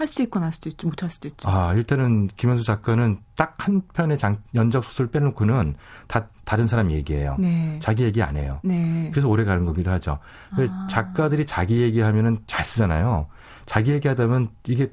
할 0.00 0.06
수도 0.06 0.22
있고 0.22 0.40
할 0.40 0.50
수도 0.52 0.68
있죠. 0.70 0.88
못할 0.88 1.10
수도 1.10 1.28
있죠. 1.28 1.48
아, 1.48 1.74
일단은 1.74 2.28
김현수 2.36 2.64
작가는 2.64 3.18
딱 3.36 3.50
한 3.60 3.82
편의 3.92 4.18
장, 4.18 4.38
연작 4.54 4.84
소설 4.84 5.08
빼놓고는 5.08 5.74
다 6.08 6.28
다른 6.44 6.66
사람 6.66 6.90
얘기예요. 6.90 7.36
네. 7.38 7.78
자기 7.80 8.04
얘기 8.04 8.22
안 8.22 8.36
해요. 8.36 8.60
네. 8.64 9.10
그래서 9.12 9.28
오래 9.28 9.44
가는 9.44 9.64
거기도 9.64 9.90
하죠. 9.90 10.18
아. 10.52 10.86
작가들이 10.88 11.44
자기 11.44 11.82
얘기하면은 11.82 12.38
잘 12.46 12.64
쓰잖아요. 12.64 13.26
자기 13.66 13.92
얘기하다 13.92 14.26
보면 14.26 14.48
이게 14.66 14.90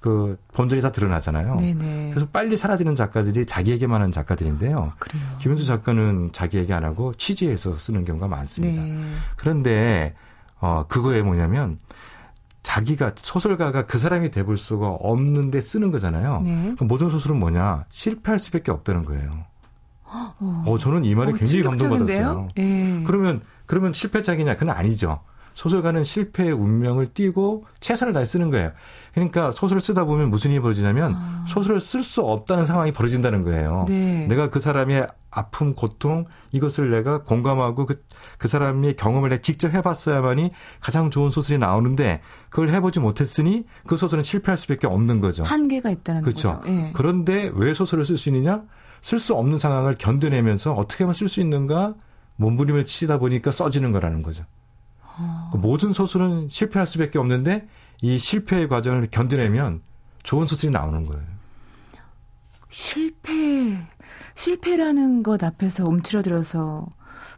그 0.00 0.36
본질이 0.54 0.80
다 0.82 0.90
드러나잖아요. 0.90 1.56
네네. 1.56 2.10
그래서 2.10 2.26
빨리 2.32 2.56
사라지는 2.56 2.96
작가들이 2.96 3.46
자기에게만 3.46 4.00
하는 4.00 4.10
작가들인데요. 4.12 4.92
그래요. 4.98 5.22
김현수 5.38 5.64
작가는 5.64 6.30
자기 6.32 6.58
얘기 6.58 6.72
안 6.72 6.82
하고 6.82 7.14
취재해서 7.14 7.78
쓰는 7.78 8.04
경우가 8.04 8.26
많습니다. 8.26 8.82
네. 8.82 9.12
그런데 9.36 10.14
어 10.58 10.86
그거에 10.88 11.22
뭐냐면 11.22 11.78
자기가 12.62 13.12
소설가가 13.16 13.86
그 13.86 13.98
사람이 13.98 14.30
돼볼 14.30 14.56
수가 14.56 14.88
없는데 14.88 15.60
쓰는 15.60 15.90
거잖아요. 15.90 16.42
네. 16.44 16.72
그럼 16.76 16.88
모든 16.88 17.08
소설은 17.10 17.38
뭐냐 17.38 17.86
실패할 17.90 18.38
수밖에 18.38 18.70
없다는 18.70 19.04
거예요. 19.04 19.44
어, 20.04 20.64
어 20.66 20.78
저는 20.78 21.04
이 21.04 21.14
말에 21.14 21.32
어, 21.32 21.34
굉장히 21.34 21.62
감동받았어요. 21.62 22.48
네. 22.56 23.02
그러면 23.06 23.42
그러면 23.66 23.92
실패작이냐? 23.92 24.54
그건 24.54 24.76
아니죠. 24.76 25.20
소설가는 25.54 26.04
실패의 26.04 26.52
운명을 26.52 27.08
띠고 27.14 27.64
최선을 27.80 28.12
다해 28.12 28.24
쓰는 28.24 28.50
거예요. 28.50 28.72
그러니까 29.14 29.50
소설을 29.50 29.80
쓰다 29.80 30.04
보면 30.04 30.30
무슨 30.30 30.50
일이 30.50 30.60
벌어지냐면 30.60 31.14
아. 31.14 31.44
소설을 31.48 31.80
쓸 31.80 32.02
수 32.02 32.22
없다는 32.22 32.64
상황이 32.64 32.92
벌어진다는 32.92 33.42
거예요. 33.42 33.84
네. 33.88 34.26
내가 34.26 34.48
그 34.48 34.60
사람의 34.60 35.06
아픔, 35.30 35.74
고통 35.74 36.26
이것을 36.52 36.90
내가 36.90 37.22
공감하고 37.22 37.86
그, 37.86 38.02
그 38.38 38.48
사람의 38.48 38.96
경험을 38.96 39.30
내가 39.30 39.40
직접 39.42 39.72
해봤어야만이 39.72 40.50
가장 40.80 41.10
좋은 41.10 41.30
소설이 41.30 41.58
나오는데 41.58 42.20
그걸 42.48 42.70
해보지 42.70 43.00
못했으니 43.00 43.64
그 43.86 43.96
소설은 43.96 44.24
실패할 44.24 44.56
수밖에 44.56 44.86
없는 44.86 45.20
거죠. 45.20 45.42
한계가 45.42 45.90
있다는 45.90 46.22
그렇죠. 46.22 46.60
거죠. 46.60 46.70
예. 46.70 46.90
그런데 46.92 47.50
왜 47.54 47.74
소설을 47.74 48.04
쓸 48.04 48.16
수 48.16 48.28
있느냐? 48.28 48.62
쓸 49.00 49.18
수 49.18 49.34
없는 49.34 49.58
상황을 49.58 49.96
견뎌내면서 49.98 50.72
어떻게 50.72 51.04
하면 51.04 51.12
쓸 51.14 51.28
수 51.28 51.40
있는가 51.40 51.94
몸부림을 52.36 52.86
치다 52.86 53.18
보니까 53.18 53.50
써지는 53.50 53.92
거라는 53.92 54.22
거죠. 54.22 54.44
어. 55.56 55.60
모든 55.60 55.92
소설은 55.92 56.48
실패할 56.48 56.86
수밖에 56.86 57.18
없는데 57.18 57.68
이 58.02 58.18
실패의 58.18 58.68
과정을 58.68 59.08
견뎌내면 59.10 59.82
좋은 60.22 60.46
소설이 60.46 60.70
나오는 60.70 61.04
거예요. 61.04 61.22
실패, 62.70 63.32
실패라는 64.34 65.22
것 65.22 65.42
앞에서 65.42 65.86
움츠러들어서 65.86 66.86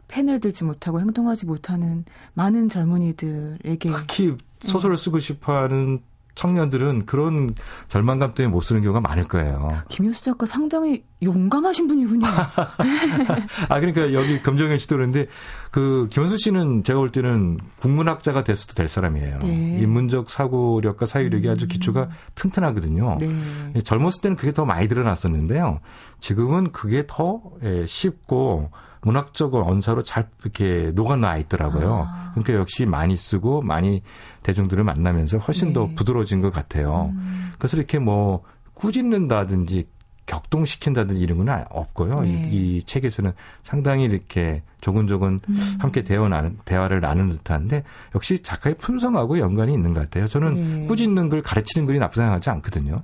펜을 0.07 0.39
들지 0.39 0.63
못하고 0.63 1.01
행동하지 1.01 1.45
못하는 1.45 2.05
많은 2.33 2.69
젊은이들에게 2.69 3.89
특히 3.89 4.35
소설을 4.59 4.97
쓰고 4.97 5.19
싶어하는 5.19 6.01
청년들은 6.35 7.05
그런 7.05 7.53
절망감 7.87 8.33
때문에 8.33 8.51
못 8.53 8.61
쓰는 8.61 8.81
경우가 8.81 8.99
많을 8.99 9.23
거예요. 9.23 9.81
김효수 9.89 10.23
작가 10.23 10.45
상당히 10.45 11.03
용감하신 11.23 11.87
분이군요. 11.87 12.27
아 13.69 13.79
그러니까 13.79 14.13
여기 14.13 14.41
금정현 14.41 14.77
씨도 14.77 14.97
그런데 14.97 15.27
그 15.71 16.07
김효수 16.11 16.37
씨는 16.37 16.83
제가 16.83 16.99
볼 16.99 17.09
때는 17.09 17.57
국문학자가 17.79 18.43
됐어도 18.43 18.73
될 18.73 18.87
사람이에요. 18.87 19.39
네. 19.39 19.79
인문적 19.81 20.29
사고력과 20.29 21.05
사유력이 21.05 21.47
음. 21.47 21.51
아주 21.53 21.67
기초가 21.67 22.09
튼튼하거든요. 22.35 23.17
네. 23.19 23.81
젊었을 23.81 24.21
때는 24.21 24.37
그게 24.37 24.51
더 24.51 24.65
많이 24.65 24.87
드러났었는데요. 24.87 25.79
지금은 26.19 26.71
그게 26.71 27.05
더 27.07 27.41
예, 27.63 27.85
쉽고 27.87 28.71
문학적으로 29.05 29.67
언사로 29.67 30.01
잘 30.01 30.27
이렇게 30.41 30.91
녹아나 30.95 31.37
있더라고요. 31.37 32.07
아. 32.09 32.31
그러니까 32.31 32.55
역시 32.55 32.87
많이 32.87 33.15
쓰고 33.15 33.61
많이 33.61 34.01
대중들을 34.41 34.83
만나면서 34.83 35.37
훨씬 35.37 35.69
네. 35.69 35.73
더 35.75 35.87
부드러워진 35.95 36.41
것 36.41 36.51
같아요. 36.51 37.11
음. 37.13 37.53
그래서 37.59 37.77
이렇게 37.77 37.99
뭐 37.99 38.41
꾸짖는다든지 38.73 39.87
격동시킨다든지 40.25 41.21
이런 41.21 41.45
건 41.45 41.65
없고요. 41.69 42.21
네. 42.21 42.49
이, 42.49 42.77
이, 42.77 42.83
책에서는 42.83 43.31
상당히 43.61 44.05
이렇게 44.05 44.63
조근조근 44.81 45.39
음. 45.47 45.75
함께 45.77 46.03
대화 46.03 46.27
나는, 46.27 46.57
대화를 46.65 46.99
나누는 46.99 47.33
듯한데 47.37 47.83
역시 48.15 48.41
작가의 48.41 48.75
품성하고 48.77 49.37
연관이 49.37 49.71
있는 49.71 49.93
것 49.93 49.99
같아요. 49.99 50.27
저는 50.27 50.53
네. 50.53 50.85
꾸짖는 50.87 51.29
걸 51.29 51.43
가르치는 51.43 51.85
글이 51.85 51.99
나쁘지 51.99 52.21
생각하지 52.21 52.49
않거든요. 52.49 53.03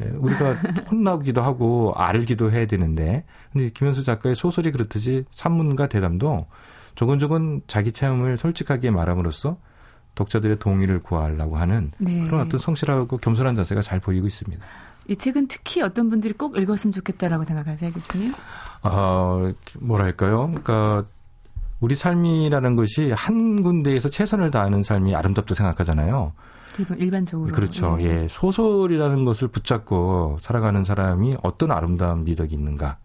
예, 0.00 0.08
우리가 0.16 0.54
혼나기도 0.90 1.42
하고 1.42 1.92
알기도 1.96 2.50
해야 2.50 2.66
되는데 2.66 3.24
근데 3.52 3.70
김현수 3.70 4.04
작가의 4.04 4.34
소설이 4.34 4.72
그렇듯이 4.72 5.24
산문과 5.30 5.88
대담도 5.88 6.46
조근조근 6.94 7.62
자기 7.66 7.92
체험을 7.92 8.36
솔직하게 8.36 8.90
말함으로써 8.90 9.56
독자들의 10.14 10.58
동의를 10.58 11.00
구하려고 11.00 11.56
하는 11.56 11.90
네. 11.98 12.24
그런 12.24 12.40
어떤 12.42 12.58
성실하고 12.60 13.18
겸손한 13.18 13.54
자세가 13.54 13.82
잘 13.82 14.00
보이고 14.00 14.26
있습니다. 14.26 14.64
이 15.08 15.16
책은 15.16 15.48
특히 15.48 15.82
어떤 15.82 16.08
분들이 16.08 16.32
꼭 16.32 16.56
읽었으면 16.56 16.92
좋겠다라고 16.92 17.44
생각하세요, 17.44 17.92
교수님? 17.92 18.32
어, 18.82 19.52
뭐랄까요? 19.80 20.46
그러니까 20.46 21.04
우리 21.80 21.94
삶이라는 21.94 22.76
것이 22.76 23.12
한 23.12 23.62
군데에서 23.62 24.08
최선을 24.08 24.50
다하는 24.50 24.82
삶이 24.82 25.14
아름답다 25.14 25.54
생각하잖아요. 25.54 26.32
대부분 26.74 26.98
일반적으로. 26.98 27.52
그렇죠. 27.52 27.96
예. 28.00 28.04
예. 28.04 28.28
소설이라는 28.28 29.24
것을 29.24 29.48
붙잡고 29.48 30.38
살아가는 30.40 30.84
사람이 30.84 31.36
어떤 31.42 31.70
아름다운 31.70 32.24
미덕이 32.24 32.54
있는가. 32.54 32.98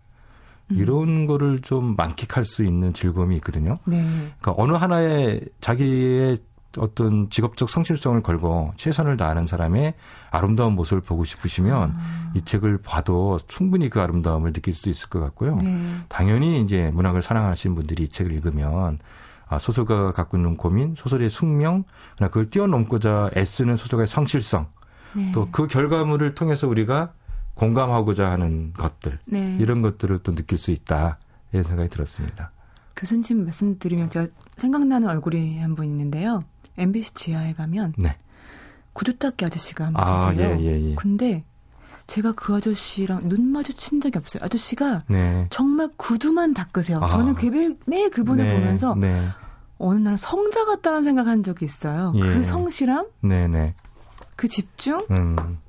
음. 0.72 0.78
이런 0.78 1.26
거를 1.26 1.62
좀 1.62 1.96
만끽할 1.96 2.46
수 2.46 2.64
있는 2.64 2.94
즐거움이 2.94 3.36
있거든요. 3.38 3.78
네. 3.86 4.04
그러니까 4.40 4.54
어느 4.58 4.74
하나의 4.74 5.42
자기의 5.62 6.38
어떤 6.78 7.30
직업적 7.30 7.70
성실성을 7.70 8.22
걸고 8.22 8.74
최선을 8.76 9.18
다하는 9.18 9.48
사람의 9.48 9.96
아름다운 10.30 10.74
모습을 10.74 11.02
보고 11.02 11.24
싶으시면 11.24 11.94
아. 11.96 12.32
이 12.36 12.42
책을 12.42 12.80
봐도 12.84 13.40
충분히 13.48 13.90
그 13.90 14.00
아름다움을 14.00 14.54
느낄 14.54 14.76
수 14.76 14.90
있을 14.90 15.10
것 15.10 15.20
같고요. 15.20 15.56
네. 15.56 15.96
당연히 16.10 16.62
이제 16.62 16.92
문학을 16.94 17.22
사랑하시는 17.22 17.76
분들이 17.76 18.04
이 18.04 18.08
책을 18.08 18.32
읽으면 18.34 18.74
아, 18.76 18.98
소설가가 19.58 20.12
갖고 20.12 20.38
있는 20.38 20.58
고민, 20.58 20.94
소설의 20.96 21.30
숙명, 21.30 21.86
그걸 22.18 22.50
뛰어넘고자 22.50 23.32
애쓰는 23.36 23.76
소설가의 23.78 24.08
성실성, 24.08 24.68
네. 25.16 25.32
또그 25.32 25.68
결과물을 25.68 26.36
통해서 26.36 26.68
우리가 26.68 27.14
공감하고자 27.56 28.30
하는 28.30 28.74
것들, 28.74 29.20
네. 29.26 29.58
이런 29.60 29.82
것들을 29.82 30.20
또 30.20 30.36
느낄 30.36 30.58
수 30.58 30.72
있다. 30.72 31.18
이런 31.52 31.64
생각이 31.64 31.90
들었습니다. 31.90 32.52
교수님 32.96 33.46
말씀 33.46 33.80
들으면 33.80 34.10
제가 34.10 34.28
생각나는 34.58 35.08
얼굴이 35.08 35.60
한 35.60 35.74
분 35.76 35.86
있는데요. 35.86 36.42
MBC 36.78 37.14
지하에 37.16 37.54
가면 37.54 37.94
네. 37.98 38.16
구두 38.94 39.18
닦기 39.18 39.46
아저씨가 39.46 39.86
한분 39.86 40.02
아, 40.04 40.32
계세요. 40.32 40.58
예, 40.60 40.66
예, 40.66 40.90
예. 40.92 40.96
근데 40.96 41.44
제가 42.10 42.34
그 42.34 42.56
아저씨랑 42.56 43.30
눈 43.30 43.52
마주친 43.52 44.02
적이 44.02 44.18
없어요. 44.18 44.44
아저씨가 44.44 45.04
네. 45.08 45.46
정말 45.52 45.90
구두만 45.96 46.54
닦으세요. 46.54 47.00
아. 47.02 47.08
저는 47.08 47.36
그 47.36 47.46
매일, 47.46 47.78
매일 47.86 48.10
그분을 48.10 48.44
네, 48.44 48.54
보면서 48.56 48.96
네. 48.96 49.16
어느 49.78 50.00
날 50.00 50.18
성자 50.18 50.66
같다는 50.66 51.04
생각한 51.04 51.44
적이 51.44 51.66
있어요. 51.66 52.12
예. 52.16 52.20
그 52.20 52.44
성실함, 52.44 53.06
네네. 53.22 53.48
네. 53.48 53.74
그 54.36 54.48
집중. 54.48 54.98
음. 55.12 55.60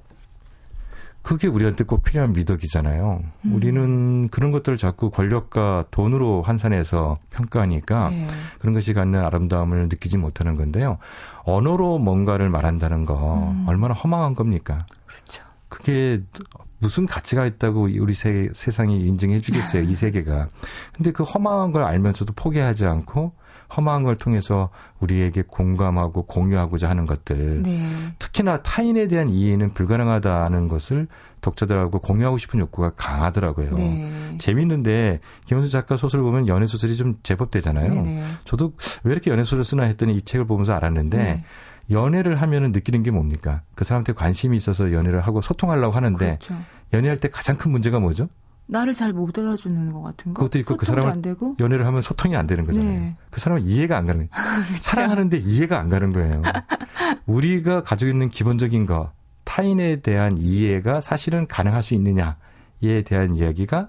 그게 1.23 1.49
우리한테 1.49 1.85
꼭 1.85 2.03
필요한 2.03 2.33
미덕이잖아요. 2.33 3.21
음. 3.45 3.55
우리는 3.55 4.29
그런 4.29 4.51
것들을 4.51 4.79
자꾸 4.79 5.11
권력과 5.11 5.85
돈으로 5.91 6.41
환산해서 6.41 7.19
평가하니까 7.29 8.09
네. 8.09 8.27
그런 8.59 8.73
것이 8.73 8.95
갖는 8.95 9.23
아름다움을 9.23 9.91
느끼지 9.91 10.17
못하는 10.17 10.57
건데요. 10.57 10.97
언어로 11.45 11.99
뭔가를 11.99 12.49
말한다는 12.49 13.05
거 13.05 13.53
음. 13.53 13.65
얼마나 13.69 13.93
허망한 13.93 14.35
겁니까? 14.35 14.79
그게 15.71 16.21
무슨 16.79 17.07
가치가 17.07 17.47
있다고 17.47 17.89
우리 17.99 18.13
세, 18.13 18.51
세상이 18.53 19.01
인정해 19.01 19.41
주겠어요, 19.41 19.83
이 19.83 19.95
세계가. 19.95 20.49
근데 20.93 21.13
그 21.13 21.23
허망한 21.23 21.71
걸 21.73 21.85
알면서도 21.85 22.35
포기하지 22.35 22.85
않고 22.85 23.33
험한 23.77 24.03
걸 24.03 24.17
통해서 24.17 24.71
우리에게 24.99 25.45
공감하고 25.47 26.25
공유하고자 26.25 26.91
하는 26.91 27.07
것들. 27.07 27.63
네. 27.63 27.89
특히나 28.19 28.63
타인에 28.63 29.07
대한 29.07 29.29
이해는 29.29 29.73
불가능하다는 29.75 30.69
것을 30.69 31.07
독자들하고 31.41 32.01
공유하고 32.01 32.37
싶은 32.37 32.61
욕구가 32.61 32.91
강하더라고요. 32.97 33.75
네. 33.77 34.37
재밌는데 34.39 35.21
김원수 35.47 35.71
작가 35.71 35.97
소설 35.97 36.21
보면 36.21 36.49
연애 36.49 36.67
소설이 36.67 36.97
좀 36.97 37.19
제법 37.23 37.51
되잖아요. 37.51 37.95
네네. 37.95 38.25
저도 38.45 38.73
왜 39.05 39.13
이렇게 39.13 39.31
연애 39.31 39.45
소설 39.45 39.63
쓰나 39.63 39.85
했더니 39.85 40.15
이 40.17 40.23
책을 40.23 40.47
보면서 40.47 40.73
알았는데 40.75 41.17
네. 41.17 41.45
연애를 41.91 42.41
하면은 42.41 42.73
느끼는 42.73 43.03
게 43.03 43.11
뭡니까? 43.11 43.63
그 43.75 43.85
사람한테 43.85 44.13
관심이 44.13 44.57
있어서 44.57 44.93
연애를 44.93 45.21
하고 45.21 45.41
소통하려고 45.41 45.95
하는데 45.97 46.19
그렇죠. 46.19 46.55
연애할 46.93 47.17
때 47.19 47.29
가장 47.29 47.57
큰 47.57 47.71
문제가 47.71 47.99
뭐죠? 48.01 48.29
나를 48.67 48.95
잘 48.95 49.13
못 49.13 49.37
알아주는 49.37 49.93
것 49.93 50.01
같은 50.01 50.33
거. 50.33 50.39
그것도 50.45 50.59
있고 50.61 50.77
그 50.77 50.87
사람을 50.87 51.23
연애를 51.59 51.87
하면 51.87 52.03
소통이 52.03 52.37
안 52.37 52.47
되는 52.47 52.65
거잖아요. 52.65 53.01
네. 53.01 53.17
그 53.31 53.41
사람은 53.41 53.67
이해가 53.67 53.97
안 53.97 54.07
가는 54.07 54.29
거예요. 54.31 54.79
사랑하는데 54.79 55.39
이해가 55.39 55.79
안 55.81 55.89
가는 55.89 56.13
거예요. 56.13 56.43
우리가 57.27 57.83
가지고 57.83 58.11
있는 58.13 58.29
기본적인 58.29 58.87
거 58.87 59.13
타인에 59.45 59.97
대한 59.97 60.39
이해가 60.39 61.01
사실은 61.01 61.49
가능할 61.49 61.83
수 61.83 61.95
있느냐에 61.95 63.03
대한 63.05 63.37
이야기가 63.37 63.89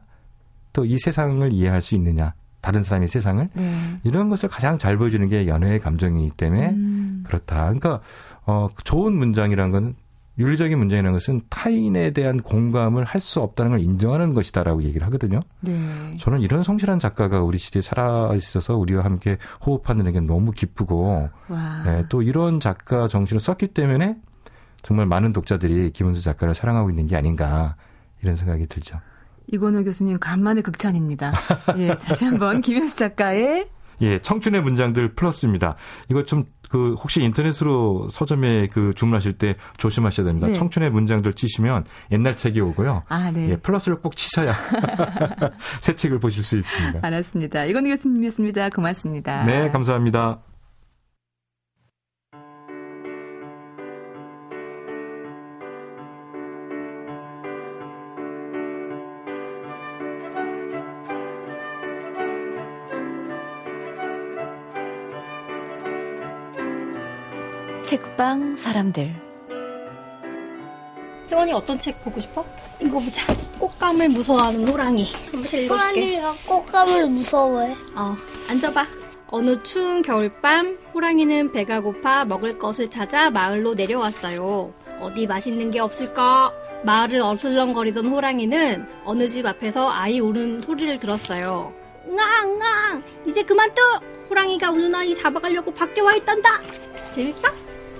또 0.74 0.86
이 0.86 0.98
세상을 0.98 1.52
이해할 1.54 1.82
수 1.82 1.96
있느냐 1.96 2.34
다른 2.62 2.82
사람의 2.84 3.08
세상을 3.08 3.50
네. 3.54 3.96
이런 4.04 4.30
것을 4.30 4.50
가장 4.50 4.78
잘 4.78 4.98
보여주는 4.98 5.28
게 5.28 5.48
연애의 5.48 5.80
감정이기 5.80 6.36
때문에 6.38 6.70
음. 6.70 6.91
그렇다. 7.32 7.56
그러니까 7.64 8.02
어 8.46 8.68
좋은 8.84 9.14
문장이라는 9.14 9.72
건 9.72 9.96
윤리적인 10.38 10.78
문제라는 10.78 11.12
것은 11.12 11.42
타인에 11.50 12.12
대한 12.12 12.42
공감을 12.42 13.04
할 13.04 13.22
수 13.22 13.42
없다는 13.42 13.72
걸 13.74 13.82
인정하는 13.82 14.34
것이다라고 14.34 14.82
얘기를 14.84 15.06
하거든요. 15.08 15.40
네. 15.60 16.18
저는 16.20 16.42
이런 16.42 16.64
성실한 16.64 16.98
작가가 17.00 17.44
우리 17.44 17.58
시대에 17.58 17.82
살아 17.82 18.34
있어서 18.34 18.76
우리와 18.76 19.04
함께 19.04 19.38
호흡하는 19.66 20.12
게 20.12 20.20
너무 20.20 20.52
기쁘고 20.52 21.30
네, 21.86 22.04
또 22.10 22.24
이런 22.24 22.60
작가 22.60 23.08
정신을 23.08 23.40
썼기 23.40 23.68
때문에 23.68 24.18
정말 24.82 25.06
많은 25.06 25.34
독자들이 25.34 25.92
김은수 25.92 26.24
작가를 26.24 26.56
사랑하고 26.56 26.90
있는 26.90 27.06
게 27.06 27.16
아닌가 27.16 27.76
이런 28.24 28.36
생각이 28.36 28.66
들죠. 28.66 29.00
이건호 29.54 29.84
교수님 29.84 30.18
간만에 30.18 30.62
극찬입니다. 30.62 31.32
예, 31.78 31.96
다시 31.98 32.26
한번 32.26 32.62
김현수 32.62 32.98
작가의 32.98 33.68
예, 34.02 34.20
청춘의 34.20 34.62
문장들 34.62 35.14
플러스입니다. 35.14 35.76
이거 36.10 36.24
좀 36.24 36.46
그 36.72 36.94
혹시 36.94 37.22
인터넷으로 37.22 38.08
서점에 38.10 38.68
그 38.68 38.94
주문하실 38.96 39.34
때 39.34 39.56
조심하셔야 39.76 40.26
됩니다. 40.26 40.48
네. 40.48 40.54
청춘의 40.54 40.90
문장들 40.90 41.34
치시면 41.34 41.84
옛날 42.14 42.38
책이 42.38 42.62
오고요. 42.62 43.04
아, 43.10 43.30
네. 43.30 43.50
예, 43.50 43.58
플러스를 43.58 44.00
꼭 44.00 44.16
치셔야 44.16 44.54
새 45.82 45.98
책을 45.98 46.20
보실 46.20 46.44
수 46.44 46.56
있습니다. 46.58 47.00
알았습니다. 47.06 47.66
이건호 47.66 47.90
교수님이었습니다. 47.90 48.70
고맙습니다. 48.70 49.44
네, 49.44 49.70
감사합니다. 49.70 50.40
책방 67.92 68.56
사람들 68.56 69.14
승원이 71.26 71.52
어떤 71.52 71.78
책 71.78 72.02
보고 72.06 72.22
싶어? 72.22 72.46
읽어보자. 72.80 73.22
꽃감을 73.60 74.08
무서워하는 74.08 74.66
호랑이. 74.66 75.12
한 75.12 75.32
번씩 75.34 75.64
읽어줄게. 75.64 76.20
호랑이가 76.20 76.36
꽃감을 76.48 77.10
무서워해. 77.10 77.76
어, 77.94 78.16
앉아봐. 78.48 78.88
어느 79.28 79.62
추운 79.64 80.02
겨울밤 80.04 80.78
호랑이는 80.94 81.52
배가 81.52 81.82
고파 81.82 82.24
먹을 82.24 82.58
것을 82.58 82.90
찾아 82.90 83.30
마을로 83.30 83.74
내려왔어요. 83.74 84.74
어디 85.02 85.28
맛있는 85.28 85.70
게 85.72 85.82
없을까? 85.82 86.54
마을을 86.86 87.22
어슬렁거리던 87.22 88.08
호랑이는 88.08 88.88
어느 89.04 89.28
집 89.28 89.46
앞에서 89.46 89.90
아이 89.90 90.22
우는 90.22 90.62
소리를 90.62 90.98
들었어요. 90.98 91.74
응앙 92.08 92.52
응앙 92.52 93.04
이제 93.26 93.44
그만 93.44 93.70
둬! 93.76 93.82
호랑이가 94.30 94.72
우는 94.72 94.96
아이 94.96 95.14
잡아가려고 95.14 95.74
밖에 95.74 96.00
와 96.00 96.16
있단다. 96.16 96.62
재밌어? 97.14 97.50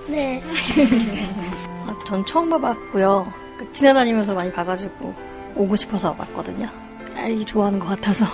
네. 0.06 0.42
아, 1.86 1.96
전 2.04 2.24
처음 2.24 2.50
봐봤고요. 2.50 3.32
그 3.58 3.72
지나다니면서 3.72 4.34
많이 4.34 4.50
봐가지고 4.50 5.14
오고 5.54 5.76
싶어서 5.76 6.14
왔거든요. 6.18 6.68
아이 7.16 7.44
좋아하는 7.44 7.78
것 7.78 7.86
같아서. 7.88 8.26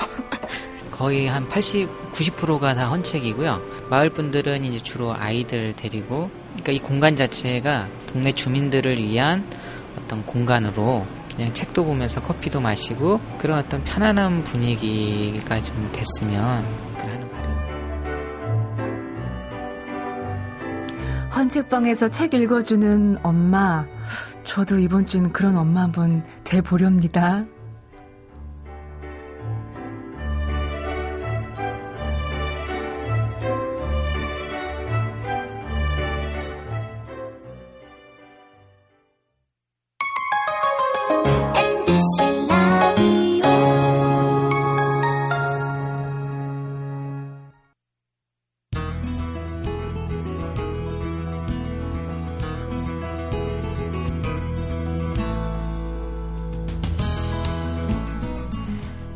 거의 0.92 1.28
한 1.28 1.48
80, 1.48 2.12
90%가 2.12 2.74
다 2.74 2.87
헌책이고요. 2.88 3.61
마을 3.88 4.11
분들은 4.11 4.64
이제 4.64 4.81
주로 4.81 5.14
아이들 5.14 5.74
데리고, 5.76 6.28
그러니까 6.48 6.72
이 6.72 6.78
공간 6.81 7.14
자체가 7.14 7.87
동네 8.09 8.33
주민들을 8.33 8.98
위한 8.98 9.44
어떤 9.96 10.26
공간으로 10.26 11.07
그냥 11.37 11.52
책도 11.52 11.85
보면서 11.85 12.20
커피도 12.20 12.61
마시고 12.61 13.20
그런 13.38 13.61
어떤 13.61 13.85
편안한 13.85 14.42
분위기가 14.42 15.62
좀 15.62 15.88
됐으면 15.92 16.64
헌책방에서 21.38 22.09
책 22.09 22.35
읽어주는 22.35 23.18
엄마. 23.22 23.87
저도 24.42 24.81
이번 24.81 25.07
주는 25.07 25.33
그런 25.33 25.57
엄마 25.57 25.83
한번 25.83 26.24
돼보렵니다. 26.42 27.44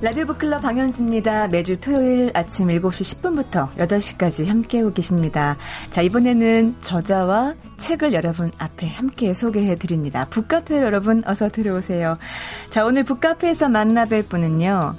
라디오 0.03 0.27
북클럽 0.27 0.63
방현지입니다. 0.63 1.47
매주 1.47 1.79
토요일 1.79 2.33
아침 2.35 2.67
7시 2.67 3.23
10분부터 3.23 3.73
8시까지 3.77 4.49
함께하고 4.49 4.93
계십니다. 4.93 5.57
자, 5.91 6.03
이번에는 6.03 6.75
저자와 6.81 7.55
책을 7.77 8.13
여러분 8.13 8.51
앞에 8.59 8.89
함께 8.89 9.33
소개해 9.33 9.77
드립니다. 9.77 10.27
북카페 10.29 10.79
여러분 10.79 11.23
어서 11.25 11.49
들어오세요. 11.49 12.19
자, 12.69 12.85
오늘 12.85 13.05
북카페에서 13.05 13.67
만나뵐 13.67 14.29
분은요. 14.29 14.97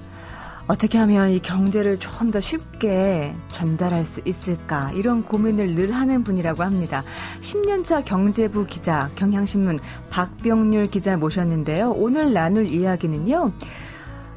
어떻게 0.68 0.98
하면 0.98 1.32
이 1.32 1.40
경제를 1.40 2.00
좀더 2.00 2.40
쉽게 2.40 3.36
전달할 3.52 4.06
수 4.06 4.22
있을까 4.24 4.92
이런 4.94 5.24
고민을 5.24 5.76
늘 5.76 5.92
하는 5.92 6.24
분이라고 6.24 6.64
합니다. 6.64 7.04
10년차 7.42 8.06
경제부 8.06 8.68
기자 8.68 9.10
경향신문 9.16 9.80
박병률 10.10 10.86
기자 10.92 11.18
모셨는데요. 11.18 11.92
오늘 11.92 12.32
나눌 12.32 12.68
이야기는요. 12.68 13.52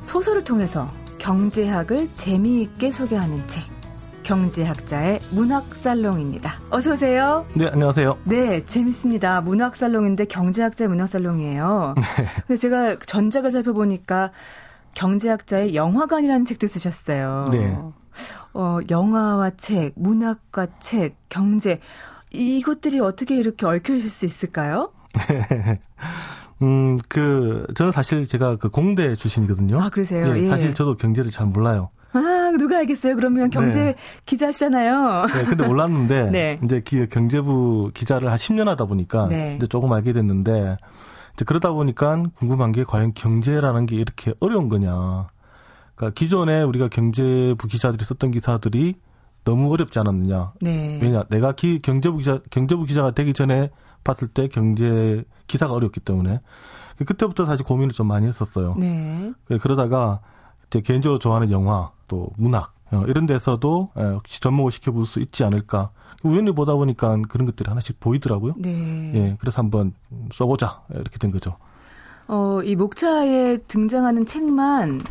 소설을 0.07 0.45
통해서 0.45 0.89
경제학을 1.19 2.09
재미있게 2.15 2.93
소개하는 2.93 3.43
책. 3.49 3.65
경제학자의 4.23 5.19
문학살롱입니다. 5.33 6.61
어서오세요. 6.71 7.45
네, 7.57 7.67
안녕하세요. 7.67 8.19
네, 8.25 8.65
재밌습니다. 8.65 9.41
문학살롱인데 9.41 10.27
경제학자의 10.27 10.89
문학살롱이에요. 10.89 11.95
네. 11.97 12.03
근데 12.47 12.57
제가 12.57 12.99
전작을 13.01 13.51
살펴보니까 13.51 14.31
경제학자의 14.95 15.75
영화관이라는 15.75 16.45
책도 16.47 16.69
쓰셨어요. 16.69 17.45
네. 17.51 17.77
어, 18.55 18.79
영화와 18.89 19.51
책, 19.51 19.93
문학과 19.97 20.69
책, 20.79 21.17
경제. 21.29 21.81
이것들이 22.33 23.01
어떻게 23.01 23.37
이렇게 23.37 23.67
얽혀 23.67 23.97
있을 23.97 24.09
수 24.09 24.25
있을까요? 24.25 24.93
음, 26.63 26.99
그, 27.09 27.67
저는 27.75 27.93
사실 27.93 28.27
제가 28.27 28.57
그 28.57 28.69
공대 28.69 29.15
출신이거든요. 29.15 29.81
아, 29.81 29.89
그러세요? 29.91 30.35
예, 30.35 30.43
예. 30.43 30.47
사실 30.49 30.75
저도 30.75 30.97
경제를 30.97 31.31
잘 31.31 31.47
몰라요. 31.47 31.91
아, 32.13 32.53
누가 32.59 32.79
알겠어요? 32.79 33.15
그러면 33.15 33.51
경제 33.51 33.81
네. 33.81 33.95
기자시잖아요. 34.25 35.27
네, 35.27 35.45
근데 35.45 35.67
몰랐는데, 35.67 36.31
네. 36.33 36.59
이제 36.65 36.81
기, 36.81 37.07
경제부 37.07 37.91
기자를 37.93 38.31
한 38.31 38.39
10년 38.39 38.65
하다 38.67 38.87
보니까, 38.87 39.27
네. 39.27 39.57
이제 39.57 39.67
조금 39.67 39.93
알게 39.93 40.13
됐는데, 40.15 40.79
이제 41.35 41.45
그러다 41.45 41.73
보니까 41.73 42.23
궁금한 42.37 42.73
게 42.73 42.85
과연 42.85 43.13
경제라는 43.13 43.85
게 43.85 43.97
이렇게 43.97 44.33
어려운 44.41 44.71
거냐. 44.71 45.29
그러니까 45.95 46.15
기존에 46.15 46.63
우리가 46.63 46.89
경제부 46.89 47.69
기자들이 47.69 48.05
썼던 48.05 48.31
기사들이 48.31 48.95
너무 49.45 49.73
어렵지 49.73 49.99
않았느냐. 49.99 50.53
네. 50.63 50.99
왜냐, 51.03 51.25
내가 51.29 51.53
기, 51.53 51.81
경제부 51.83 52.19
기자, 52.19 52.41
경제부 52.51 52.85
기자가 52.85 53.11
되기 53.11 53.35
전에 53.35 53.71
봤을 54.05 54.29
때 54.29 54.49
경제 54.49 55.25
기사가 55.47 55.73
어렵기 55.75 56.01
때문에 56.01 56.41
그때부터 57.07 57.45
사실 57.47 57.65
고민을 57.67 57.93
좀 57.93 58.07
많이 58.07 58.27
했었어요. 58.27 58.75
네. 58.79 59.33
그- 59.45 59.59
그러다가 59.59 60.21
제 60.71 60.81
개인적으로 60.81 61.19
좋아하는 61.19 61.51
영화 61.51 61.91
또 62.09 62.31
문학 62.37 62.73
어, 62.93 63.03
이런 63.09 63.27
데서도 63.27 63.91
에, 63.97 64.03
혹시 64.03 64.41
접목을 64.41 64.71
시켜볼 64.73 65.07
수 65.07 65.19
있지 65.21 65.43
않을까. 65.45 65.91
우연히 66.23 66.53
보다 66.53 66.75
보니까 66.75 67.17
그런 67.29 67.47
것들이 67.47 67.69
하나씩 67.69 67.99
보이더라고요. 68.01 68.55
네. 68.57 69.13
예, 69.15 69.37
그래서 69.41 69.59
한번 69.59 69.93
써보자 70.33 70.83
이렇게 70.91 71.19
된 71.19 71.31
거죠. 71.33 71.57
어, 72.29 72.61
이 72.65 72.75
목차에 72.77 73.59
등장하는 73.69 74.25
책만 74.25 75.03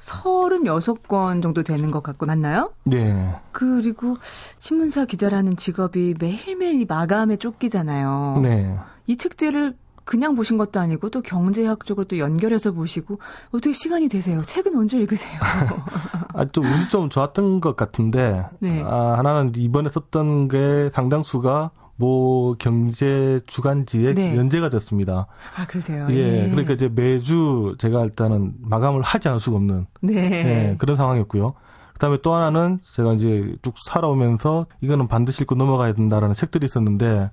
36권 0.00 1.42
정도 1.42 1.62
되는 1.62 1.90
것 1.90 2.02
같고 2.02 2.26
맞나요? 2.26 2.72
네, 2.84 3.34
그리고 3.52 4.16
신문사 4.58 5.04
기자라는 5.04 5.56
직업이 5.56 6.14
매일매일 6.18 6.80
이 6.80 6.84
마감에 6.84 7.36
쫓기잖아요. 7.36 8.40
네. 8.42 8.76
이 9.06 9.16
책들을 9.16 9.74
그냥 10.04 10.34
보신 10.34 10.58
것도 10.58 10.80
아니고 10.80 11.10
또 11.10 11.22
경제학적으로 11.22 12.04
또 12.04 12.18
연결해서 12.18 12.72
보시고 12.72 13.18
어떻게 13.48 13.72
시간이 13.72 14.08
되세요? 14.08 14.42
책은 14.42 14.76
언제 14.76 14.98
읽으세요? 14.98 15.38
아, 16.34 16.44
좀 16.46 16.64
운이 16.64 16.88
좀 16.88 17.08
좋았던 17.08 17.60
것 17.60 17.76
같은데, 17.76 18.44
네. 18.58 18.82
아, 18.84 19.14
하나는 19.16 19.52
이번에 19.56 19.88
썼던 19.88 20.48
게 20.48 20.90
상당수가 20.92 21.70
모 21.96 22.56
경제 22.58 23.40
주간지에 23.46 24.14
네. 24.14 24.36
연재가 24.36 24.68
됐습니다. 24.68 25.26
아 25.56 25.66
그러세요? 25.66 26.06
예, 26.10 26.48
그러니까 26.50 26.72
이제 26.72 26.88
매주 26.88 27.76
제가 27.78 28.02
일단은 28.02 28.54
마감을 28.58 29.02
하지 29.02 29.28
않을 29.28 29.38
수가 29.38 29.56
없는 29.56 29.86
네. 30.00 30.14
예, 30.14 30.74
그런 30.78 30.96
상황이었고요. 30.96 31.54
그다음에 31.92 32.18
또 32.22 32.34
하나는 32.34 32.80
제가 32.94 33.12
이제 33.12 33.54
쭉 33.62 33.74
살아오면서 33.78 34.66
이거는 34.80 35.06
반드시 35.06 35.42
읽고 35.42 35.54
넘어가야 35.54 35.94
된다라는 35.94 36.34
책들이 36.34 36.64
있었는데 36.64 37.30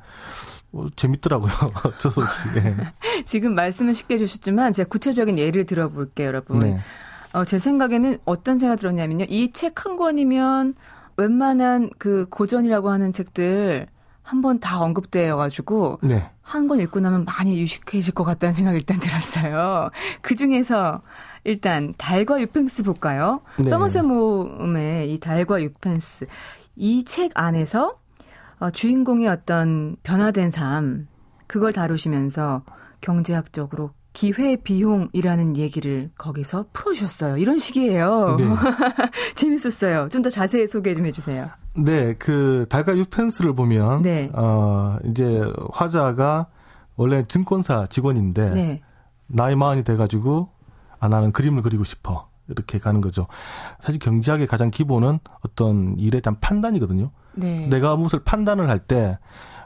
어, 0.73 0.85
재밌더라고요. 0.95 1.51
어쩔 1.85 2.11
수 2.11 2.21
없이. 2.21 2.47
예. 2.57 2.75
지금 3.25 3.55
말씀을 3.55 3.93
쉽게 3.95 4.15
해주셨지만 4.15 4.73
제가 4.73 4.87
구체적인 4.89 5.37
예를 5.37 5.65
들어볼게요, 5.65 6.27
여러분. 6.27 6.59
네. 6.59 6.79
어, 7.33 7.45
제 7.45 7.59
생각에는 7.59 8.17
어떤 8.25 8.59
생각 8.59 8.77
들었냐면요. 8.77 9.25
이 9.29 9.51
책 9.51 9.85
한 9.85 9.97
권이면 9.97 10.75
웬만한 11.17 11.89
그 11.97 12.25
고전이라고 12.29 12.89
하는 12.89 13.11
책들 13.11 13.87
한 14.23 14.41
번 14.41 14.59
다 14.59 14.79
언급되어가지고 14.81 15.99
네. 16.03 16.29
한권 16.41 16.79
읽고 16.81 16.99
나면 16.99 17.25
많이 17.25 17.59
유식해질 17.59 18.13
것 18.13 18.23
같다는 18.23 18.53
생각이 18.55 18.77
일단 18.77 18.99
들었어요. 18.99 19.89
그 20.21 20.35
중에서 20.35 21.01
일단 21.43 21.93
달과 21.97 22.39
유펜스 22.39 22.83
볼까요? 22.83 23.41
네. 23.57 23.67
서머셋 23.69 24.05
모음의 24.05 25.11
이 25.11 25.19
달과 25.19 25.61
유펜스 25.61 26.27
이 26.77 27.03
책 27.05 27.31
안에서 27.35 27.95
어, 28.61 28.69
주인공의 28.69 29.27
어떤 29.27 29.95
변화된 30.03 30.51
삶 30.51 31.07
그걸 31.47 31.73
다루시면서 31.73 32.61
경제학적으로 33.01 33.89
기회 34.13 34.55
비용이라는 34.55 35.57
얘기를 35.57 36.11
거기서 36.17 36.65
풀어주셨어요. 36.73 37.37
이런 37.37 37.57
식이에요. 37.59 38.35
네. 38.37 38.45
재밌었어요. 39.35 40.09
좀 40.09 40.21
더 40.21 40.29
자세히 40.29 40.67
소개 40.67 40.93
좀 40.93 41.05
해주세요. 41.07 41.49
네, 41.83 42.13
그 42.19 42.65
달과 42.69 42.95
유펜스를 42.97 43.55
보면 43.55 44.03
네. 44.03 44.29
어 44.35 44.97
이제 45.05 45.41
화자가 45.73 46.47
원래 46.97 47.25
증권사 47.27 47.87
직원인데 47.89 48.49
네. 48.51 48.77
나이 49.27 49.55
마흔이 49.55 49.83
돼가지고 49.83 50.49
아 50.99 51.07
나는 51.07 51.31
그림을 51.31 51.63
그리고 51.63 51.83
싶어 51.83 52.29
이렇게 52.49 52.77
가는 52.77 53.01
거죠. 53.01 53.25
사실 53.79 53.97
경제학의 53.99 54.45
가장 54.45 54.69
기본은 54.69 55.19
어떤 55.41 55.97
일에 55.97 56.19
대한 56.19 56.37
판단이거든요. 56.39 57.09
네. 57.33 57.67
내가 57.67 57.95
무엇을 57.95 58.19
판단을 58.23 58.69
할 58.69 58.79
때 58.79 59.17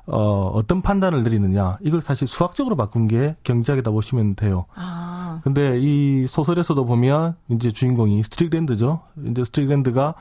어, 0.08 0.52
어떤 0.54 0.84
판단을 0.84 1.24
내리느냐 1.24 1.78
이걸 1.82 2.00
사실 2.02 2.28
수학적으로 2.28 2.76
바꾼 2.76 3.08
게 3.08 3.36
경제학이다 3.44 3.90
보시면 3.90 4.36
돼요. 4.36 4.66
아, 4.76 5.42
근데 5.44 5.80
이 5.80 6.28
소설에서도 6.28 6.86
보면 6.86 7.36
이제 7.50 7.72
주인공이 7.72 8.22
스트릭랜드죠. 8.24 9.02
이제 9.32 9.44
스트릭랜드가 9.44 10.14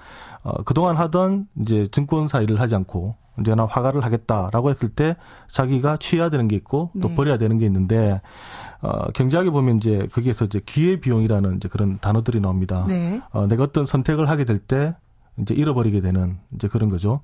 어, 0.42 0.62
그동안 0.62 0.96
하던 0.96 1.48
이제 1.60 1.86
증권사 1.88 2.40
일을 2.40 2.60
하지 2.60 2.74
않고 2.76 3.16
이제 3.40 3.54
나 3.54 3.66
화가를 3.66 4.02
하겠다라고 4.04 4.70
했을 4.70 4.88
때 4.88 5.16
자기가 5.48 5.98
취해야 5.98 6.30
되는 6.30 6.48
게 6.48 6.56
있고 6.56 6.90
또 7.02 7.08
네. 7.08 7.14
버려야 7.14 7.36
되는 7.36 7.58
게 7.58 7.66
있는데 7.66 8.22
어, 8.80 9.10
경제학에 9.12 9.50
보면 9.50 9.76
이제 9.78 10.08
거기에서 10.12 10.46
이제 10.46 10.62
기회 10.64 10.98
비용이라는 10.98 11.56
이제 11.56 11.68
그런 11.68 11.98
단어들이 11.98 12.40
나옵니다. 12.40 12.86
네. 12.88 13.20
어, 13.32 13.46
내가 13.46 13.64
어떤 13.64 13.84
선택을 13.84 14.30
하게 14.30 14.44
될 14.46 14.58
때 14.58 14.94
이제 15.38 15.54
잃어버리게 15.54 16.00
되는 16.00 16.38
이제 16.54 16.68
그런 16.68 16.88
거죠. 16.90 17.20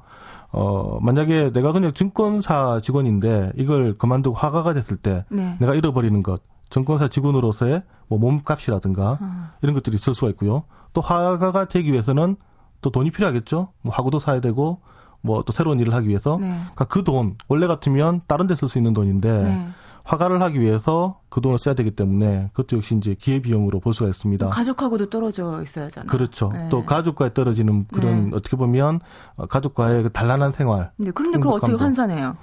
어, 0.53 0.99
만약에 1.01 1.53
내가 1.53 1.73
그냥 1.73 1.93
증권사 1.93 2.81
직원인데 2.83 3.53
이걸 3.57 3.97
그만두고 3.97 4.37
화가가 4.37 4.75
됐을 4.75 4.97
때 4.97 5.25
네. 5.31 5.57
내가 5.61 5.75
잃어버리는 5.75 6.23
것, 6.23 6.43
증권사 6.71 7.09
직원으로서의 7.09 7.83
뭐 8.09 8.19
몸값이라든가 8.19 9.19
아, 9.21 9.53
이런 9.63 9.75
것들이 9.75 9.95
있을 9.97 10.15
수가 10.15 10.29
있고요. 10.31 10.65
또 10.93 11.01
화가가 11.01 11.67
되기 11.69 11.93
위해서는 11.93 12.37
또 12.81 12.91
돈이 12.91 13.11
필요하겠죠. 13.13 13.69
뭐 13.83 13.95
화구도 13.95 14.19
사야 14.19 14.41
되고 14.41 14.81
뭐 15.23 15.43
또 15.43 15.53
새로운 15.53 15.79
일을 15.79 15.93
하기 15.95 16.09
위해서 16.09 16.39
네. 16.41 16.49
그러니까 16.49 16.85
그 16.87 17.05
돈 17.05 17.37
원래 17.47 17.67
같으면 17.67 18.23
다른 18.27 18.47
데 18.47 18.55
쓸 18.57 18.69
수 18.69 18.79
있는 18.79 18.93
돈인데 18.95 19.31
네. 19.43 19.69
화가를 20.11 20.43
하기 20.43 20.61
위해서 20.61 21.21
그 21.29 21.41
돈을 21.41 21.59
써야 21.59 21.75
되기 21.75 21.93
때문에 21.93 22.51
그것도 22.53 22.79
역시 22.79 22.97
이제 22.97 23.15
기회 23.17 23.41
비용으로 23.41 23.79
볼 23.79 23.95
수가 23.95 24.09
있습니다. 24.11 24.49
가족하고도 24.49 25.09
떨어져 25.09 25.63
있어야잖아요. 25.63 26.09
그렇죠. 26.09 26.51
네. 26.53 26.69
또 26.69 26.85
가족과의 26.85 27.33
떨어지는 27.33 27.87
그런 27.93 28.31
네. 28.31 28.37
어떻게 28.37 28.57
보면 28.57 28.99
어, 29.37 29.47
가족과의 29.47 30.03
그 30.03 30.11
단란한 30.11 30.51
생활. 30.51 30.91
네, 30.97 31.13
그런데 31.15 31.39
그걸 31.39 31.55
어떻게. 31.59 31.73
환산해요? 31.75 32.37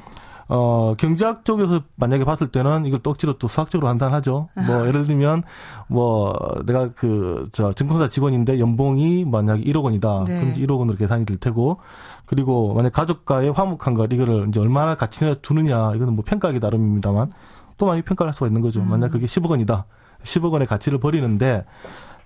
어, 0.50 0.96
경제학 0.98 1.44
쪽에서 1.44 1.82
만약에 1.98 2.24
봤을 2.24 2.48
때는 2.48 2.86
이걸 2.86 3.00
또 3.04 3.10
억지로 3.10 3.34
또 3.38 3.50
수학적으로 3.50 3.90
환산하죠. 3.90 4.48
뭐 4.66 4.88
예를 4.88 5.06
들면 5.06 5.44
뭐 5.90 6.34
내가 6.66 6.88
그 6.94 7.50
저 7.52 7.74
증권사 7.74 8.08
직원인데 8.08 8.58
연봉이 8.62 9.26
만약에 9.26 9.62
1억 9.64 9.84
원이다. 9.84 10.24
네. 10.26 10.40
그럼 10.40 10.52
이제 10.52 10.62
1억 10.62 10.80
원으로 10.80 10.98
계산이 10.98 11.26
될 11.26 11.36
테고 11.36 11.80
그리고 12.26 12.74
만약 12.74 12.94
가족과의 12.94 13.52
화목한 13.52 13.94
걸 13.94 14.14
이거를 14.14 14.48
이제 14.48 14.62
얼마나 14.62 14.96
가치를 14.96 15.36
두느냐 15.42 15.94
이거는 15.96 16.14
뭐 16.16 16.24
평가하기 16.26 16.60
나름입니다만 16.60 17.34
또 17.78 17.86
많이 17.86 18.02
평가를 18.02 18.30
할 18.30 18.34
수가 18.34 18.48
있는 18.48 18.62
거죠. 18.62 18.82
만약 18.84 19.10
그게 19.10 19.26
10억 19.26 19.50
원이다. 19.50 19.86
10억 20.24 20.52
원의 20.52 20.68
가치를 20.68 21.00
버리는데 21.00 21.66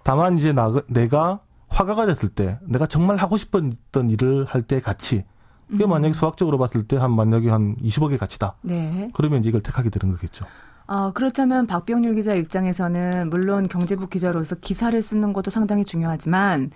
다만 0.04 0.38
이제 0.38 0.52
나, 0.54 0.72
내가 0.90 1.42
화가가 1.68 2.06
됐을 2.06 2.30
때 2.30 2.60
내가 2.64 2.86
정말 2.86 3.18
하고 3.18 3.38
싶었던 3.38 4.10
일을 4.10 4.46
할 4.48 4.64
때 4.64 4.80
가치 4.82 5.24
그게 5.70 5.86
만약에 5.86 6.14
수학적으로 6.14 6.58
봤을 6.58 6.84
때 6.84 6.98
한 6.98 7.14
만약에 7.16 7.50
한 7.50 7.76
20억의 7.78 8.18
가치다. 8.18 8.56
네. 8.62 9.10
그러면 9.14 9.40
이제 9.40 9.50
이걸 9.50 9.62
택하게 9.62 9.90
되는 9.90 10.14
거겠죠. 10.16 10.46
어, 10.88 11.12
그렇다면 11.14 11.68
박병률 11.68 12.16
기자 12.16 12.34
입장에서는 12.34 13.30
물론 13.30 13.70
경제부 13.70 14.08
기자로서 14.08 14.56
기사를 14.56 15.02
쓰는 15.02 15.32
것도 15.32 15.50
상당히 15.50 15.86
중요하지만 15.86 16.72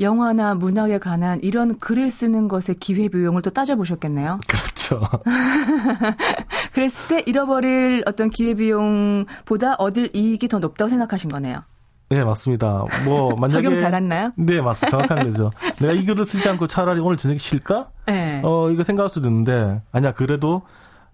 영화나 0.00 0.54
문학에 0.54 0.98
관한 0.98 1.40
이런 1.42 1.78
글을 1.78 2.10
쓰는 2.10 2.48
것의 2.48 2.76
기회비용을 2.80 3.42
또 3.42 3.50
따져보셨겠네요. 3.50 4.38
그렇죠. 4.48 5.00
그랬을 6.72 7.08
때 7.08 7.22
잃어버릴 7.26 8.04
어떤 8.06 8.30
기회비용보다 8.30 9.74
얻을 9.78 10.10
이익이 10.14 10.48
더 10.48 10.58
높다고 10.58 10.88
생각하신 10.88 11.30
거네요. 11.30 11.62
네, 12.10 12.24
맞습니다. 12.24 12.84
뭐, 13.04 13.34
만약에. 13.36 13.62
적용 13.62 13.80
잘했나요? 13.80 14.32
네, 14.36 14.60
맞습니다. 14.62 14.90
정확한 14.90 15.30
거죠. 15.30 15.50
내가 15.78 15.92
이 15.92 16.06
글을 16.06 16.24
쓰지 16.24 16.48
않고 16.48 16.66
차라리 16.66 17.00
오늘 17.00 17.16
저녁에 17.18 17.38
쉴까? 17.38 17.90
네. 18.06 18.40
어, 18.44 18.70
이거 18.70 18.82
생각할 18.82 19.10
수도 19.10 19.28
있는데, 19.28 19.82
아니야, 19.92 20.12
그래도 20.14 20.62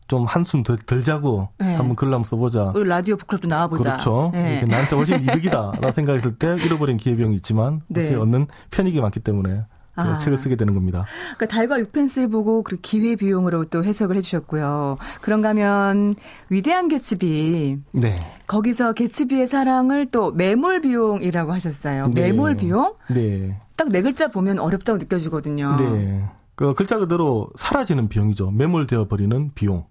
좀 0.06 0.24
한숨 0.26 0.62
덜, 0.62 0.76
덜 0.76 1.02
자고 1.02 1.48
네. 1.58 1.74
한번 1.74 1.96
글을 1.96 2.12
한번 2.12 2.24
써보자. 2.28 2.72
우리 2.74 2.88
라디오 2.88 3.16
북클럽도 3.16 3.48
나와보자. 3.48 3.82
그렇죠. 3.82 4.30
네. 4.32 4.62
나한테 4.64 4.96
훨씬 4.96 5.20
이득이다. 5.24 5.72
라고 5.80 5.92
생각했을 5.92 6.32
때 6.38 6.56
잃어버린 6.64 6.96
기회비용이 6.98 7.36
있지만, 7.36 7.80
네. 7.88 8.14
얻는 8.14 8.46
편익이 8.70 9.00
많기 9.00 9.20
때문에 9.20 9.64
아. 9.96 10.12
책을 10.14 10.36
쓰게 10.36 10.56
되는 10.56 10.74
겁니다. 10.74 11.06
그러니까 11.36 11.46
달과 11.46 11.78
육펜스를 11.80 12.28
보고 12.28 12.62
그 12.62 12.76
기회 12.82 13.14
비용으로 13.16 13.64
또 13.66 13.84
해석을 13.84 14.16
해주셨고요. 14.16 14.98
그런가 15.20 15.50
하면 15.50 16.16
위대한 16.50 16.88
개츠비 16.88 17.78
네. 17.92 18.20
거기서 18.48 18.92
개츠비의 18.92 19.46
사랑을 19.46 20.06
또 20.10 20.32
매몰 20.32 20.80
비용이라고 20.80 21.52
하셨어요. 21.52 22.10
네. 22.12 22.22
매몰 22.22 22.56
비용? 22.56 22.94
네. 23.08 23.52
딱 23.76 23.88
네 23.88 24.02
글자 24.02 24.28
보면 24.28 24.58
어렵다고 24.58 24.98
느껴지거든요. 24.98 25.76
네. 25.78 26.24
그 26.54 26.74
글자 26.74 26.98
그대로 26.98 27.48
사라지는 27.56 28.08
비용이죠. 28.08 28.50
매몰되어 28.50 29.08
버리는 29.08 29.50
비용. 29.54 29.86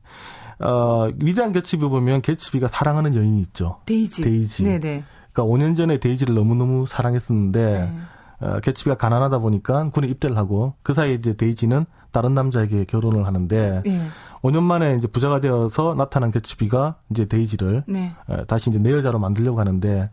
어, 0.60 1.10
위대한 1.20 1.52
개츠비 1.52 1.84
보면 1.88 2.22
개츠비가 2.22 2.68
사랑하는 2.68 3.16
여인이 3.16 3.42
있죠. 3.42 3.80
데이지. 3.86 4.22
데이지. 4.22 4.64
네네. 4.64 5.04
그러니까 5.32 5.44
5년 5.44 5.76
전에 5.76 5.98
데이지를 5.98 6.36
너무너무 6.36 6.86
사랑했었는데 6.86 7.74
네. 7.74 7.94
어, 8.40 8.60
개츠비가 8.60 8.96
가난하다 8.96 9.40
보니까 9.40 9.90
군에 9.90 10.08
입대를 10.08 10.38
하고 10.38 10.76
그 10.84 10.94
사이에 10.94 11.16
이제 11.16 11.34
데이지는 11.36 11.86
다른 12.12 12.34
남자에게 12.34 12.86
결혼을 12.86 13.26
하는데 13.26 13.82
네. 13.84 14.08
5년 14.42 14.62
만에 14.64 14.96
이제 14.98 15.08
부자가 15.08 15.40
되어서 15.40 15.96
나타난 15.96 16.32
개츠비가 16.32 16.98
이제 17.10 17.26
데이지를 17.26 17.84
네. 17.88 18.14
어, 18.28 18.46
다시 18.46 18.70
이제 18.70 18.80
내 18.80 18.92
여자로 18.92 19.20
만들려고 19.20 19.60
하는데 19.60 20.02
어, 20.02 20.10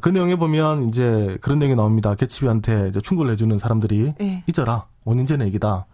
그 0.00 0.08
내용에 0.08 0.36
보면 0.36 0.88
이제 0.88 1.38
그런 1.40 1.58
내용이 1.58 1.74
나옵니다. 1.74 2.14
개츠비한테 2.14 2.88
이제 2.88 3.00
충고를 3.00 3.32
해주는 3.32 3.58
사람들이 3.58 4.14
네. 4.18 4.44
잊어라 4.46 4.86
5년 5.06 5.26
전의 5.26 5.46
얘기다. 5.48 5.86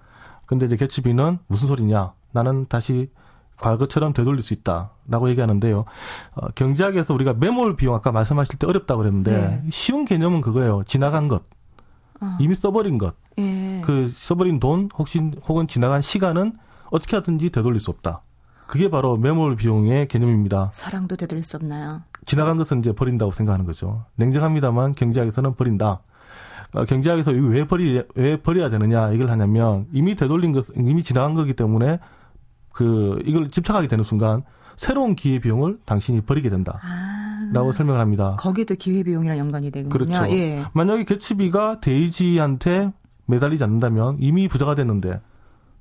근데 0.47 0.67
이제 0.67 0.77
개츠비는 0.77 1.39
무슨 1.47 1.69
소리냐? 1.69 2.13
나는 2.33 2.67
다시 2.69 3.09
과거처럼 3.59 4.13
되돌릴 4.13 4.43
수 4.43 4.53
있다라고 4.55 5.31
얘기하는데요. 5.31 5.85
어, 6.35 6.49
경제학에서 6.55 7.15
우리가 7.15 7.33
매몰 7.35 7.77
비용 7.77 7.95
아까 7.95 8.13
말씀하실 8.13 8.59
때 8.59 8.67
어렵다고 8.67 8.99
그랬는데 8.99 9.31
네. 9.31 9.63
쉬운 9.71 10.05
개념은 10.05 10.41
그거예요. 10.41 10.83
지나간 10.87 11.29
것, 11.29 11.43
어. 12.21 12.37
이미 12.39 12.55
써버린 12.55 12.99
것, 12.99 13.15
예. 13.39 13.81
그 13.85 14.13
써버린 14.15 14.61
돈 14.61 14.91
혹시 14.99 15.19
혹은 15.49 15.67
지나간 15.67 16.03
시간은 16.03 16.59
어떻게 16.91 17.17
하든지 17.17 17.51
되돌릴 17.51 17.81
수 17.81 17.91
없다. 17.91 18.23
그게 18.67 18.91
바로 18.91 19.17
매몰 19.17 19.57
비용의 19.57 20.09
개념입니다. 20.09 20.71
사랑도 20.75 21.17
되돌릴 21.17 21.45
수 21.45 21.57
없나요? 21.57 22.03
지나간 22.27 22.57
것은 22.59 22.81
이제 22.81 22.93
버린다고 22.93 23.31
생각하는 23.33 23.65
거죠. 23.65 24.05
냉정합니다만 24.17 24.93
경제학에서는 24.93 25.55
버린다. 25.55 26.01
어, 26.75 26.85
경제학에서 26.85 27.31
왜 27.31 27.65
버리 27.67 28.03
왜 28.15 28.37
버려야 28.37 28.69
되느냐 28.69 29.13
이걸 29.13 29.31
하냐면 29.31 29.87
이미 29.93 30.17
되돌린 30.17 30.53
것 30.53 30.67
이미 30.77 31.03
지나간 31.03 31.35
거기 31.35 31.55
때문에 31.55 32.01
그 32.73 33.23
이걸 33.25 33.51
집착하게 33.51 33.89
되는 33.89 34.05
순간 34.05 34.43
새로운 34.77 35.15
기회 35.15 35.39
비용을 35.39 35.79
당신이 35.87 36.23
버리게 36.23 36.51
된다. 36.51 36.79
아, 36.83 37.51
라고 37.55 37.73
설명을 37.73 38.01
합니다. 38.01 38.37
거기도 38.39 38.75
기회 38.75 39.03
비용이랑 39.03 39.39
연관이 39.39 39.71
되군요. 39.71 39.89
그렇죠. 39.89 40.29
예. 40.31 40.65
만약에 40.75 41.05
개츠비가 41.05 41.81
데이지한테 41.81 42.93
매달리지 43.27 43.65
않는다면 43.65 44.17
이미 44.21 44.49
부자가 44.49 44.75
됐는데 44.75 45.21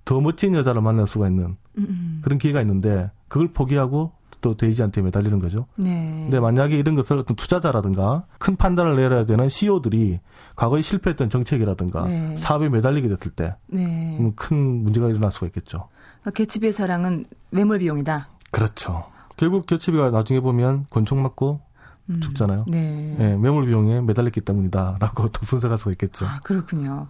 더 0.05 0.21
멋진 0.21 0.53
여자를 0.55 0.81
만날 0.81 1.07
수가 1.07 1.27
있는 1.27 1.57
음 1.77 1.85
음. 1.89 2.19
그런 2.23 2.37
기회가 2.37 2.61
있는데 2.61 3.11
그걸 3.27 3.49
포기하고 3.49 4.13
또 4.45 4.55
데이지한테 4.55 5.01
매달리는 5.01 5.39
거죠. 5.39 5.65
네. 5.75 6.19
근데 6.25 6.39
만약에 6.39 6.77
이런 6.77 6.93
것을 6.93 7.17
어떤 7.17 7.35
투자자라든가 7.35 8.25
큰 8.37 8.55
판단을 8.55 8.95
내려야 8.95 9.25
되는 9.25 9.49
CEO들이 9.49 10.19
과거에 10.55 10.83
실패했던 10.83 11.31
정책이라든가 11.31 12.03
네. 12.03 12.37
사업에 12.37 12.69
매달리게 12.69 13.07
됐을 13.07 13.31
때 13.31 13.55
네. 13.65 14.19
큰 14.35 14.83
문제가 14.83 15.09
일어날 15.09 15.31
수가 15.31 15.47
있겠죠. 15.47 15.89
개츠비의 16.31 16.73
사랑은 16.73 17.25
매몰 17.49 17.79
비용이다. 17.79 18.29
그렇죠. 18.51 19.05
결국 19.35 19.65
개츠비가 19.65 20.11
나중에 20.11 20.39
보면 20.41 20.85
권총 20.91 21.23
맞고 21.23 21.59
음, 22.11 22.21
죽잖아요. 22.21 22.65
네. 22.67 23.15
네. 23.17 23.35
매몰 23.37 23.65
비용에 23.65 24.01
매달렸기 24.01 24.41
때문이다라고 24.41 25.29
또 25.33 25.41
분석할 25.41 25.79
수가 25.79 25.89
있겠죠. 25.89 26.27
아, 26.27 26.39
그렇군요. 26.43 27.07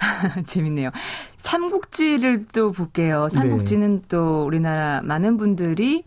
재밌네요. 0.44 0.90
삼국지를 1.38 2.44
또 2.52 2.72
볼게요. 2.72 3.28
삼국지는 3.30 4.02
네. 4.02 4.08
또 4.08 4.44
우리나라 4.44 5.00
많은 5.00 5.38
분들이 5.38 6.04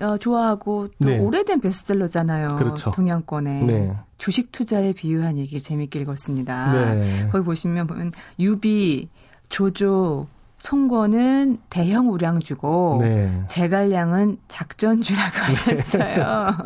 어, 0.00 0.16
좋아하고 0.16 0.88
또 1.02 1.08
네. 1.08 1.18
오래된 1.18 1.60
베스트셀러잖아요. 1.60 2.56
그렇죠. 2.56 2.90
동양권에 2.92 3.62
네. 3.64 3.96
주식 4.18 4.50
투자에 4.52 4.92
비유한 4.92 5.36
얘기 5.38 5.60
재밌게 5.60 6.00
읽었습니다. 6.00 6.72
네. 6.94 7.28
거기 7.30 7.44
보시면 7.44 7.86
보면 7.86 8.12
유비, 8.38 9.08
조조, 9.48 10.26
손권은 10.58 11.58
대형 11.70 12.10
우량주고 12.10 12.98
네. 13.02 13.42
제갈량은 13.48 14.38
작전주라고 14.48 15.36
네. 15.36 15.40
하셨어요. 15.42 16.56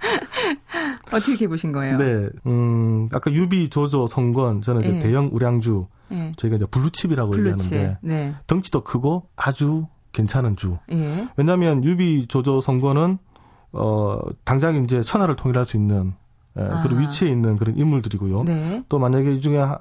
어떻게 1.12 1.46
보신 1.48 1.72
거예요? 1.72 1.98
네, 1.98 2.28
음, 2.46 3.08
아까 3.12 3.30
유비, 3.32 3.68
조조, 3.70 4.06
손권 4.06 4.62
저는 4.62 4.82
이제 4.82 4.92
네. 4.92 4.98
대형 5.00 5.28
우량주 5.32 5.86
네. 6.08 6.32
저희가 6.36 6.56
이제 6.56 6.66
블루칩이라고 6.66 7.30
블루칩. 7.30 7.72
얘기하는데 7.72 7.98
네. 8.02 8.34
덩치도 8.46 8.82
크고 8.82 9.28
아주 9.36 9.86
괜찮은 10.12 10.56
주. 10.56 10.78
예. 10.92 11.28
왜냐하면 11.36 11.84
유비, 11.84 12.26
조조, 12.28 12.60
손권은 12.60 13.18
어 13.72 14.18
당장 14.44 14.82
이제 14.84 15.00
천하를 15.02 15.36
통일할 15.36 15.64
수 15.64 15.76
있는 15.76 16.14
예, 16.58 16.62
아. 16.62 16.82
그런 16.82 17.00
위치에 17.00 17.28
있는 17.28 17.56
그런 17.56 17.76
인물들이고요. 17.76 18.42
네. 18.44 18.82
또 18.88 18.98
만약에 18.98 19.34
이 19.34 19.40
중에 19.40 19.58
어, 19.58 19.78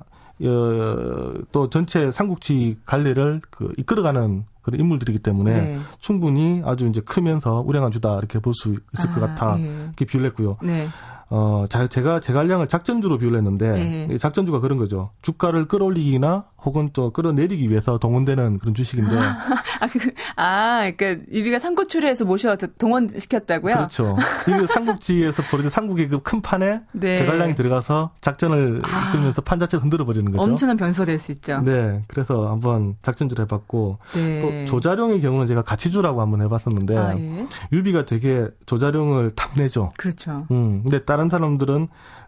또 1.51 1.69
전체 1.69 2.11
삼국지 2.11 2.77
관리를 2.85 3.41
그 3.49 3.73
이끌어가는 3.77 4.45
그런 4.61 4.79
인물들이기 4.79 5.19
때문에 5.19 5.53
네. 5.53 5.79
충분히 5.99 6.61
아주 6.63 6.87
이제 6.87 7.01
크면서 7.01 7.63
우량한 7.65 7.91
주다 7.91 8.17
이렇게 8.17 8.39
볼 8.39 8.53
수 8.53 8.75
있을 8.97 9.09
아, 9.09 9.13
것 9.15 9.19
같아 9.21 9.59
예. 9.59 9.63
이렇게 9.63 10.05
비유를 10.05 10.29
했고요. 10.29 10.57
네. 10.61 10.87
어, 11.31 11.65
자, 11.69 11.85
제가 11.87 12.19
제갈량을 12.19 12.67
작전주로 12.67 13.17
비유를 13.19 13.37
했는데 13.37 14.07
네. 14.07 14.17
작전주가 14.17 14.59
그런 14.59 14.77
거죠. 14.77 15.11
주가를 15.21 15.67
끌어올리기나 15.67 16.45
혹은 16.65 16.89
또 16.93 17.11
끌어내리기 17.11 17.69
위해서 17.69 17.97
동원되는 17.97 18.59
그런 18.59 18.73
주식인데. 18.75 19.15
아, 19.81 19.87
그, 19.87 20.11
아, 20.35 20.91
그러니까 20.95 21.23
유비가 21.31 21.57
삼국초리에서 21.59 22.25
모셔서 22.25 22.67
동원시켰다고요? 22.77 23.73
그렇죠. 23.75 24.17
이 24.47 24.67
삼국지에서 24.67 25.43
벌어진 25.43 25.69
삼국의 25.69 26.07
그 26.09 26.19
큰 26.21 26.41
판에 26.41 26.81
네. 26.91 27.15
제갈량이 27.15 27.55
들어가서 27.55 28.11
작전을 28.21 28.81
아. 28.83 29.09
이끌면서 29.09 29.41
판 29.41 29.57
자체를 29.57 29.81
흔들어 29.83 30.05
버리는 30.05 30.29
거죠. 30.31 30.43
엄청난 30.43 30.75
변수가 30.77 31.05
될 31.05 31.17
수 31.19 31.31
있죠. 31.31 31.61
네, 31.61 32.01
그래서 32.07 32.49
한번 32.51 32.95
작전주를 33.01 33.43
해봤고 33.43 33.97
네. 34.15 34.39
또 34.41 34.65
조자룡의 34.65 35.21
경우는 35.21 35.47
제가 35.47 35.61
가치주라고 35.63 36.21
한번 36.21 36.41
해봤었는데 36.41 36.97
아, 36.97 37.15
예. 37.17 37.45
유비가 37.71 38.05
되게 38.05 38.47
조자룡을 38.65 39.31
탐내죠. 39.31 39.89
그렇죠. 39.97 40.45
음, 40.51 40.81
근데 40.83 41.03
다른 41.03 41.29
사람들은 41.29 41.87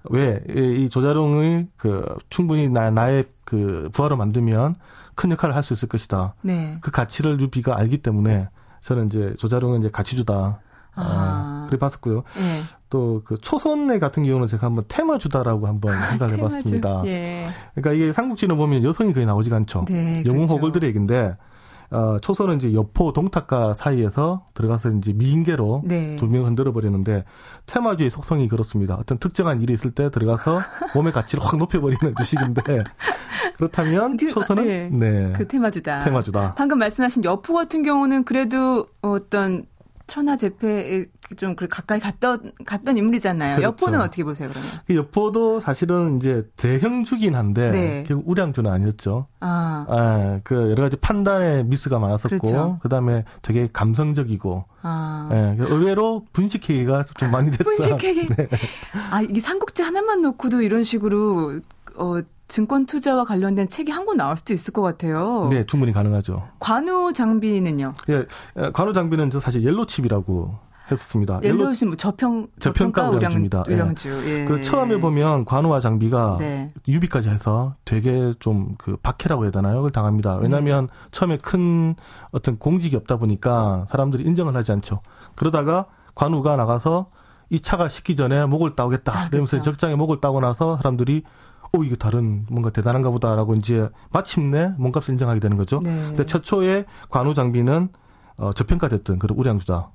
왜 0.10 0.42
이 0.50 0.90
조자룡의 0.90 1.68
그 1.78 2.04
충분히 2.30 2.70
나, 2.70 2.90
나의 2.90 3.26
그 3.46 3.90
부하로 3.94 4.18
만들면 4.18 4.76
큰 5.16 5.32
역할을 5.32 5.56
할 5.56 5.64
수 5.64 5.74
있을 5.74 5.88
것이다. 5.88 6.34
네. 6.42 6.78
그 6.82 6.90
가치를 6.92 7.40
유비가 7.40 7.78
알기 7.78 8.00
때문에 8.00 8.50
저는 8.82 9.08
이제 9.08 9.36
조자룡은 9.38 9.80
이제 9.82 9.90
가치주다. 9.92 10.60
아. 10.94 11.02
아, 11.04 11.66
그래 11.70 11.80
봤었고요. 11.80 12.24
네. 12.36 12.42
또그 12.90 13.38
초선의 13.42 14.00
같은 14.00 14.24
경우는 14.24 14.48
제가 14.48 14.68
한번 14.68 14.84
테마주다라고 14.88 15.68
한번 15.68 15.98
생각해 16.10 16.38
봤습니다. 16.38 17.04
예. 17.06 17.48
그러니까 17.76 17.94
이게 17.94 18.12
삼국지는 18.12 18.58
보면 18.58 18.84
여성이 18.84 19.14
거의 19.14 19.26
나오지가 19.26 19.56
않죠. 19.56 19.86
네, 19.88 20.24
영웅 20.26 20.48
그렇죠. 20.48 20.56
호걸들의 20.56 20.90
얘기인데 20.90 21.38
어, 21.92 22.20
초선은 22.20 22.58
이제 22.58 22.74
여포 22.74 23.12
동탁가 23.12 23.74
사이에서 23.74 24.48
들어가서 24.54 24.90
이제 24.92 25.12
미인계로 25.12 25.84
네. 25.86 26.16
조명을 26.16 26.48
흔들어 26.48 26.72
버리는데 26.72 27.26
테마주의 27.66 28.10
속성이 28.10 28.48
그렇습니다. 28.48 28.96
어떤 28.96 29.18
특정한 29.18 29.62
일이 29.62 29.74
있을 29.74 29.92
때 29.92 30.10
들어가서 30.10 30.62
몸의 30.96 31.12
가치를 31.12 31.44
확 31.44 31.58
높여버리는 31.58 32.16
주식인데 32.18 32.62
그렇다면 33.58 34.18
초선은 34.18 34.66
네. 34.66 34.90
네. 34.90 35.34
그 35.34 35.46
테마주다. 35.46 36.00
테마주다. 36.00 36.56
방금 36.56 36.80
말씀하신 36.80 37.26
여포 37.26 37.54
같은 37.54 37.84
경우는 37.84 38.24
그래도 38.24 38.88
어떤 39.02 39.66
천하 40.08 40.38
제패에 40.38 41.06
좀 41.36 41.56
가까이 41.56 42.00
갔던 42.00 42.52
갔던 42.66 42.98
인물이잖아요. 42.98 43.58
그렇죠. 43.58 43.68
여포는 43.86 44.02
어떻게 44.02 44.24
보세요, 44.24 44.50
그러면? 44.50 44.70
그 44.88 44.96
여포도 44.96 45.60
사실은 45.60 46.18
이제 46.18 46.44
대형주긴 46.58 47.36
한데 47.36 47.70
네. 47.72 48.04
결국 48.08 48.28
우량주는 48.30 48.70
아니었죠. 48.70 49.28
아. 49.40 49.86
아, 49.88 50.40
그 50.44 50.72
여러 50.72 50.84
가지 50.84 50.98
판단에 50.98 51.64
미스가 51.64 52.00
많았었고 52.00 52.38
그렇죠. 52.38 52.80
그다음에 52.82 53.24
되게 53.42 53.70
감성적이고 53.72 54.66
아. 54.82 55.30
예, 55.32 55.56
의외로 55.60 56.26
분식회계가 56.34 57.04
좀 57.18 57.32
많이 57.32 57.52
됐다. 57.52 57.64
분식회계. 57.64 58.26
네. 58.36 58.48
아, 59.12 59.22
이게 59.22 59.40
삼국지 59.40 59.82
하나만 59.84 60.22
놓고도 60.22 60.62
이런 60.62 60.84
식으로 60.84 61.60
어 61.96 62.16
증권 62.48 62.86
투자와 62.86 63.24
관련된 63.24 63.70
책이 63.70 63.92
한 63.92 64.06
권 64.06 64.18
나올 64.18 64.36
수도 64.36 64.54
있을 64.54 64.74
것 64.74 64.82
같아요. 64.82 65.48
네, 65.50 65.64
충분히 65.64 65.94
가능하죠. 65.94 66.50
관우 66.60 67.14
장비는요? 67.14 67.94
예, 68.10 68.26
관우 68.74 68.92
장비는 68.94 69.30
사실 69.40 69.64
옐로칩이라고 69.64 70.71
했습니다. 70.92 71.40
옐로우는 71.44 71.76
뭐 71.88 71.96
저평 71.96 72.48
저평가 72.60 73.10
우량주입니다. 73.10 73.64
우량주. 73.68 74.10
예. 74.26 74.42
예. 74.42 74.46
그 74.46 74.62
처음에 74.62 75.00
보면 75.00 75.46
관우와 75.46 75.80
장비가 75.80 76.38
네. 76.40 76.68
유비까지 76.88 77.30
해서 77.30 77.76
되게 77.86 78.34
좀 78.40 78.76
그 78.78 78.98
박해라고 78.98 79.44
해야 79.44 79.52
되나요? 79.52 79.76
그걸 79.78 79.92
당합니다. 79.92 80.36
왜냐하면 80.38 80.88
네. 80.88 80.94
처음에 81.12 81.38
큰 81.38 81.96
어떤 82.32 82.58
공직이 82.58 82.96
없다 82.96 83.18
보니까 83.18 83.86
사람들이 83.90 84.24
인정을 84.24 84.56
하지 84.56 84.72
않죠. 84.72 85.02
그러다가 85.36 85.86
관우가 86.16 86.56
나가서 86.56 87.10
이 87.50 87.60
차가 87.60 87.90
식기 87.90 88.16
전에 88.16 88.46
목을 88.46 88.76
따오겠다. 88.76 89.12
아, 89.14 89.30
그러면서 89.30 89.52
그렇죠. 89.52 89.72
적장에 89.72 89.96
목을 89.96 90.22
따고 90.22 90.40
나서 90.40 90.78
사람들이 90.78 91.24
어, 91.74 91.84
이거 91.84 91.96
다른 91.96 92.46
뭔가 92.50 92.70
대단한가 92.70 93.12
보다라고 93.12 93.56
이제 93.56 93.90
마침내 94.12 94.74
몸값을 94.78 95.14
인정하게 95.14 95.40
되는 95.40 95.58
거죠. 95.58 95.80
네. 95.82 96.08
근데 96.08 96.26
최초의 96.26 96.86
관우 97.10 97.34
장비는 97.34 97.90
어, 98.38 98.54
저평가됐던 98.54 99.20
그런 99.20 99.38
우량주다. 99.38 99.90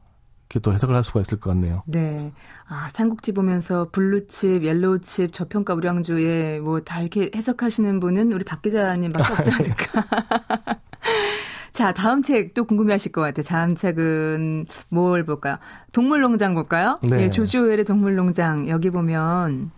이렇게 0.49 0.61
또 0.61 0.73
해석을 0.73 0.95
할 0.95 1.03
수가 1.03 1.21
있을 1.21 1.41
것 1.41 1.51
같네요. 1.51 1.83
네. 1.87 2.33
아, 2.69 2.89
삼국지 2.93 3.33
보면서 3.33 3.89
블루칩, 3.91 4.65
옐로우칩, 4.65 5.33
저평가 5.33 5.75
우량주에 5.75 6.61
뭐 6.61 6.81
다 6.81 7.01
이렇게 7.01 7.31
해석하시는 7.35 7.99
분은 8.01 8.33
우리 8.33 8.45
박 8.45 8.63
기자님 8.63 9.11
밖에 9.11 9.33
없지 9.33 9.51
않을까. 9.53 10.05
자, 11.73 11.93
다음 11.93 12.23
책 12.23 12.55
또 12.55 12.65
궁금해 12.65 12.95
하실 12.95 13.13
것 13.13 13.21
같아요. 13.23 13.43
다음 13.43 13.75
책은 13.75 14.67
뭘 14.91 15.25
볼까요? 15.25 15.57
동물농장 15.93 16.55
볼까요? 16.55 16.99
네. 17.03 17.25
예, 17.25 17.31
조지 17.31 17.59
오웰의 17.59 17.85
동물농장. 17.85 18.69
여기 18.69 18.89
보면 18.91 19.73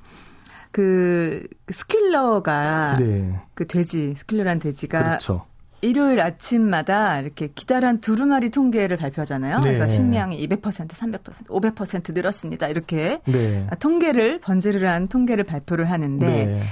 그 0.71 1.45
스퀼러가 1.73 2.97
네. 2.99 3.41
그 3.55 3.67
돼지, 3.67 4.15
스퀼러란 4.17 4.59
돼지가 4.61 5.03
그렇죠. 5.03 5.45
일요일 5.81 6.21
아침마다 6.21 7.21
이렇게 7.21 7.49
기다란 7.55 8.01
두루마리 8.01 8.51
통계를 8.51 8.97
발표하잖아요. 8.97 9.59
네. 9.59 9.63
그래서 9.63 9.89
식량이 9.89 10.47
200%, 10.49 10.61
300%, 10.89 11.47
500% 11.47 12.15
늘었습니다. 12.15 12.69
이렇게 12.69 13.21
네. 13.27 13.67
아, 13.71 13.75
통계를 13.77 14.41
번지르르한 14.41 15.07
통계를 15.07 15.45
발표를 15.45 15.91
하는데 15.91 16.27
네. 16.27 16.63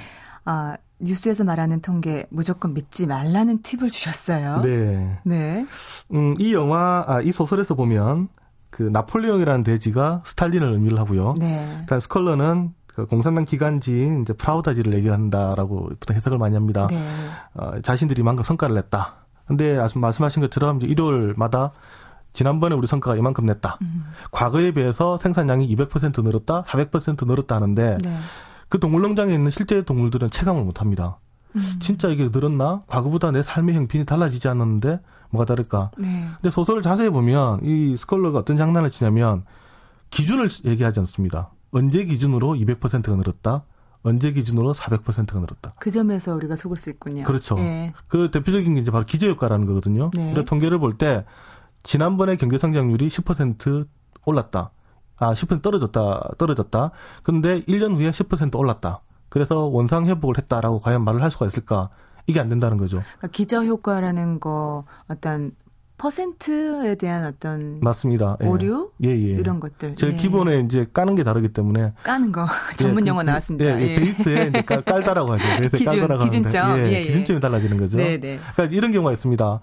아, 0.44 0.76
뉴스에서 0.98 1.44
말하는 1.44 1.80
통계 1.80 2.26
무조건 2.30 2.74
믿지 2.74 3.06
말라는 3.06 3.62
팁을 3.62 3.90
주셨어요. 3.90 4.60
네. 4.62 5.18
네. 5.24 5.62
음, 6.12 6.34
이 6.38 6.54
영화, 6.54 7.04
아, 7.06 7.20
이 7.20 7.32
소설에서 7.32 7.74
보면 7.74 8.28
그 8.70 8.82
나폴레옹이라는 8.82 9.62
돼지가 9.62 10.22
스탈린을 10.24 10.72
의미를 10.72 10.98
하고요. 10.98 11.34
네. 11.38 11.76
일단 11.80 12.00
스퀼러는 12.00 12.72
그 12.96 13.04
공산당 13.04 13.44
기관지인 13.44 14.22
이제 14.22 14.32
프라우다지를 14.32 14.94
얘기한다라고 14.94 15.90
보통 16.00 16.16
해석을 16.16 16.38
많이 16.38 16.54
합니다. 16.54 16.86
네. 16.90 17.06
어, 17.52 17.78
자신들이 17.82 18.22
만큼 18.22 18.42
성과를 18.42 18.74
냈다. 18.74 19.16
근데 19.46 19.78
말씀하신 19.94 20.40
것처럼 20.40 20.78
이제 20.78 20.86
일요일마다 20.86 21.72
지난번에 22.32 22.74
우리 22.74 22.86
성과가 22.86 23.18
이만큼 23.18 23.44
냈다. 23.44 23.78
음. 23.82 24.06
과거에 24.30 24.72
비해서 24.72 25.18
생산량이 25.18 25.74
200% 25.76 26.22
늘었다, 26.22 26.62
400% 26.62 27.26
늘었다 27.26 27.54
하는데 27.54 27.98
네. 28.02 28.16
그 28.70 28.80
동물농장에 28.80 29.34
있는 29.34 29.50
실제 29.50 29.82
동물들은 29.84 30.30
체감을 30.30 30.64
못 30.64 30.80
합니다. 30.80 31.18
음. 31.54 31.60
진짜 31.80 32.08
이게 32.08 32.30
늘었나? 32.32 32.82
과거보다 32.86 33.30
내 33.30 33.42
삶의 33.42 33.74
형편이 33.74 34.06
달라지지 34.06 34.48
않았는데 34.48 35.00
뭐가 35.28 35.44
다를까? 35.44 35.90
네. 35.98 36.28
근데 36.36 36.50
소설을 36.50 36.80
자세히 36.80 37.10
보면 37.10 37.60
이 37.62 37.94
스컬러가 37.98 38.38
어떤 38.38 38.56
장난을 38.56 38.88
치냐면 38.88 39.44
기준을 40.08 40.48
얘기하지 40.64 41.00
않습니다. 41.00 41.50
언제 41.76 42.04
기준으로 42.04 42.54
200%가 42.54 43.14
늘었다? 43.16 43.64
언제 44.02 44.32
기준으로 44.32 44.72
400%가 44.72 45.40
늘었다? 45.40 45.74
그 45.78 45.90
점에서 45.90 46.34
우리가 46.34 46.56
속을 46.56 46.76
수 46.76 46.88
있군요. 46.90 47.24
그렇죠. 47.24 47.56
예. 47.58 47.92
그 48.08 48.30
대표적인 48.30 48.74
게 48.74 48.80
이제 48.80 48.90
바로 48.90 49.04
기저 49.04 49.26
효과라는 49.28 49.66
거거든요. 49.66 50.10
네. 50.14 50.30
그래서 50.32 50.46
통계를 50.48 50.78
볼 50.78 50.92
때 50.96 51.24
지난번에 51.82 52.36
경제 52.36 52.56
성장률이 52.58 53.08
10% 53.08 53.86
올랐다. 54.24 54.70
아, 55.18 55.34
10% 55.34 55.60
떨어졌다. 55.62 56.30
떨어졌다. 56.38 56.90
근데 57.22 57.62
1년 57.64 57.94
후에 57.96 58.10
10% 58.10 58.56
올랐다. 58.58 59.00
그래서 59.28 59.66
원상 59.66 60.06
회복을 60.06 60.38
했다라고 60.38 60.80
과연 60.80 61.04
말을 61.04 61.22
할 61.22 61.30
수가 61.30 61.46
있을까? 61.46 61.90
이게 62.26 62.40
안 62.40 62.48
된다는 62.48 62.76
거죠. 62.76 63.02
그러니까 63.18 63.28
기저 63.28 63.64
효과라는 63.64 64.40
거 64.40 64.84
어떤 65.08 65.52
퍼센트에 65.98 66.94
대한 66.96 67.24
어떤 67.24 67.80
맞습니다. 67.80 68.36
예. 68.42 68.46
오류 68.46 68.90
예, 69.02 69.08
예. 69.08 69.14
이런 69.14 69.60
것들. 69.60 69.96
제 69.96 70.08
예. 70.08 70.12
기본에 70.12 70.60
이제 70.60 70.86
까는 70.92 71.14
게 71.14 71.22
다르기 71.22 71.48
때문에 71.48 71.92
까는 72.02 72.32
거 72.32 72.46
전문 72.76 73.06
예, 73.06 73.10
용어 73.10 73.20
그, 73.22 73.26
나왔습니다. 73.26 73.80
예, 73.80 73.82
예, 73.82 73.94
베이스에 73.96 74.50
깔, 74.66 74.82
깔다라고 74.82 75.32
하죠. 75.32 75.44
그래서 75.56 75.76
기준, 75.76 75.98
깔다라고 75.98 76.24
기준점. 76.24 76.62
하는데 76.64 76.88
예, 76.88 76.92
예, 76.92 76.98
예. 77.00 77.02
기준점이 77.04 77.40
달라지는 77.40 77.76
거죠. 77.78 77.96
네, 77.98 78.18
네. 78.18 78.38
그러니까 78.54 78.76
이런 78.76 78.92
경우가 78.92 79.12
있습니다. 79.12 79.60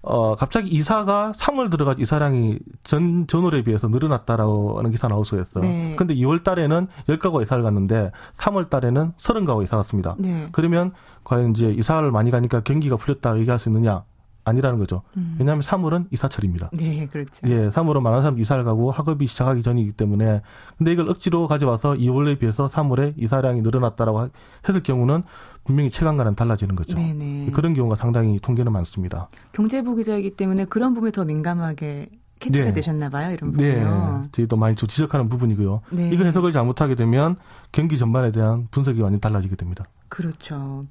어, 0.00 0.36
갑자기 0.36 0.68
이사가 0.70 1.32
3월 1.36 1.70
들어가지고 1.70 2.02
이사량이 2.02 2.58
전, 2.84 3.26
전월에 3.26 3.62
비해서 3.62 3.88
늘어났다라고 3.88 4.78
하는 4.78 4.90
기사 4.90 5.08
나올 5.08 5.24
수가 5.24 5.42
있어요. 5.42 5.62
네. 5.64 5.94
근데 5.96 6.14
2월 6.14 6.42
달에는 6.44 6.86
10가구가 7.08 7.42
이사를 7.42 7.62
갔는데 7.62 8.12
3월 8.36 8.70
달에는 8.70 9.12
30가구가 9.18 9.64
이사 9.64 9.76
갔습니다. 9.76 10.14
네. 10.18 10.48
그러면 10.52 10.92
과연 11.24 11.50
이제 11.50 11.70
이사를 11.70 12.08
많이 12.10 12.30
가니까 12.30 12.60
경기가 12.60 12.96
풀렸다 12.96 13.38
얘기할 13.38 13.58
수 13.58 13.68
있느냐? 13.68 14.04
아니라는 14.48 14.78
거죠. 14.78 15.02
음. 15.16 15.36
왜냐하면 15.38 15.62
3월은 15.62 16.06
이사철입니다. 16.10 16.70
네, 16.72 17.06
그렇죠. 17.06 17.30
예, 17.46 17.68
3월은 17.68 18.00
많은 18.02 18.20
사람 18.22 18.38
이사를 18.38 18.62
가고 18.64 18.90
학업이 18.90 19.26
시작하기 19.26 19.62
전이기 19.62 19.92
때문에 19.92 20.42
근데 20.76 20.92
이걸 20.92 21.08
억지로 21.10 21.46
가져와서 21.46 21.92
2월에 21.94 22.38
비해서 22.38 22.66
3월에 22.68 23.14
이사량이 23.16 23.60
늘어났다라고 23.62 24.18
하- 24.20 24.28
했을 24.68 24.82
경우는 24.82 25.22
분명히 25.64 25.90
체감과는 25.90 26.34
달라지는 26.34 26.74
거죠. 26.76 26.96
네네. 26.96 27.50
그런 27.52 27.74
경우가 27.74 27.94
상당히 27.94 28.38
통계는 28.40 28.72
많습니다. 28.72 29.28
경제부 29.52 29.96
기자이기 29.96 30.30
때문에 30.30 30.64
그런 30.64 30.94
부분에 30.94 31.12
더 31.12 31.24
민감하게 31.24 32.08
캐치가 32.40 32.66
네. 32.66 32.72
되셨나 32.72 33.08
봐요, 33.10 33.32
이런 33.32 33.52
네, 33.56 33.74
부분이요. 33.74 34.22
저희도 34.30 34.56
많이 34.56 34.76
좀 34.76 34.88
지적하는 34.88 35.28
부분이고요. 35.28 35.80
네. 35.90 36.08
이거 36.10 36.22
해석을 36.24 36.52
잘못하게 36.52 36.94
되면 36.94 37.36
경기 37.72 37.98
전반에 37.98 38.30
대한 38.30 38.68
분석이 38.70 39.00
완전 39.02 39.20
달라지게 39.20 39.56
됩니다. 39.56 39.84
그렇죠. 40.08 40.82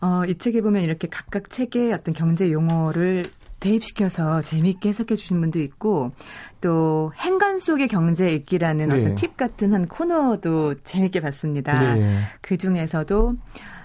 어, 0.00 0.22
이 0.26 0.36
책에 0.36 0.60
보면 0.60 0.82
이렇게 0.82 1.08
각각 1.08 1.50
책에 1.50 1.92
어떤 1.92 2.14
경제 2.14 2.50
용어를 2.50 3.26
대입시켜서 3.60 4.42
재미있게 4.42 4.88
해석해 4.88 5.14
주신 5.14 5.40
분도 5.40 5.60
있고 5.60 6.10
또 6.60 7.12
행간 7.16 7.60
속의 7.60 7.86
경제 7.88 8.30
읽기라는 8.32 8.88
네. 8.88 9.00
어떤 9.00 9.14
팁 9.14 9.36
같은 9.36 9.72
한 9.72 9.86
코너도 9.86 10.82
재미있게 10.82 11.20
봤습니다. 11.20 11.94
네. 11.94 12.18
그 12.40 12.56
중에서도 12.56 13.34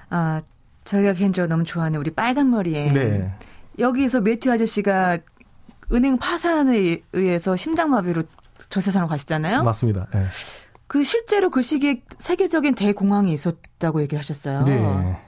아 0.10 0.42
저희가 0.84 1.14
개인적으로 1.14 1.48
너무 1.48 1.64
좋아하는 1.64 2.00
우리 2.00 2.10
빨간 2.10 2.50
머리에 2.50 2.92
네. 2.92 3.32
여기서 3.78 4.22
매튜 4.22 4.52
아저씨가 4.52 5.20
은행 5.92 6.18
파산에 6.18 7.02
의해서 7.14 7.56
심장마비로 7.56 8.24
저 8.70 8.82
세상을 8.82 9.08
가시잖아요. 9.08 9.64
맞습니다. 9.64 10.08
예. 10.16 10.26
그 10.88 11.04
실제로 11.04 11.50
그 11.50 11.62
시기에 11.62 12.02
세계적인 12.20 12.76
대공황이 12.76 13.32
있었다고 13.34 14.02
얘기를 14.02 14.20
하셨어요. 14.20 14.64
네. 14.64 15.22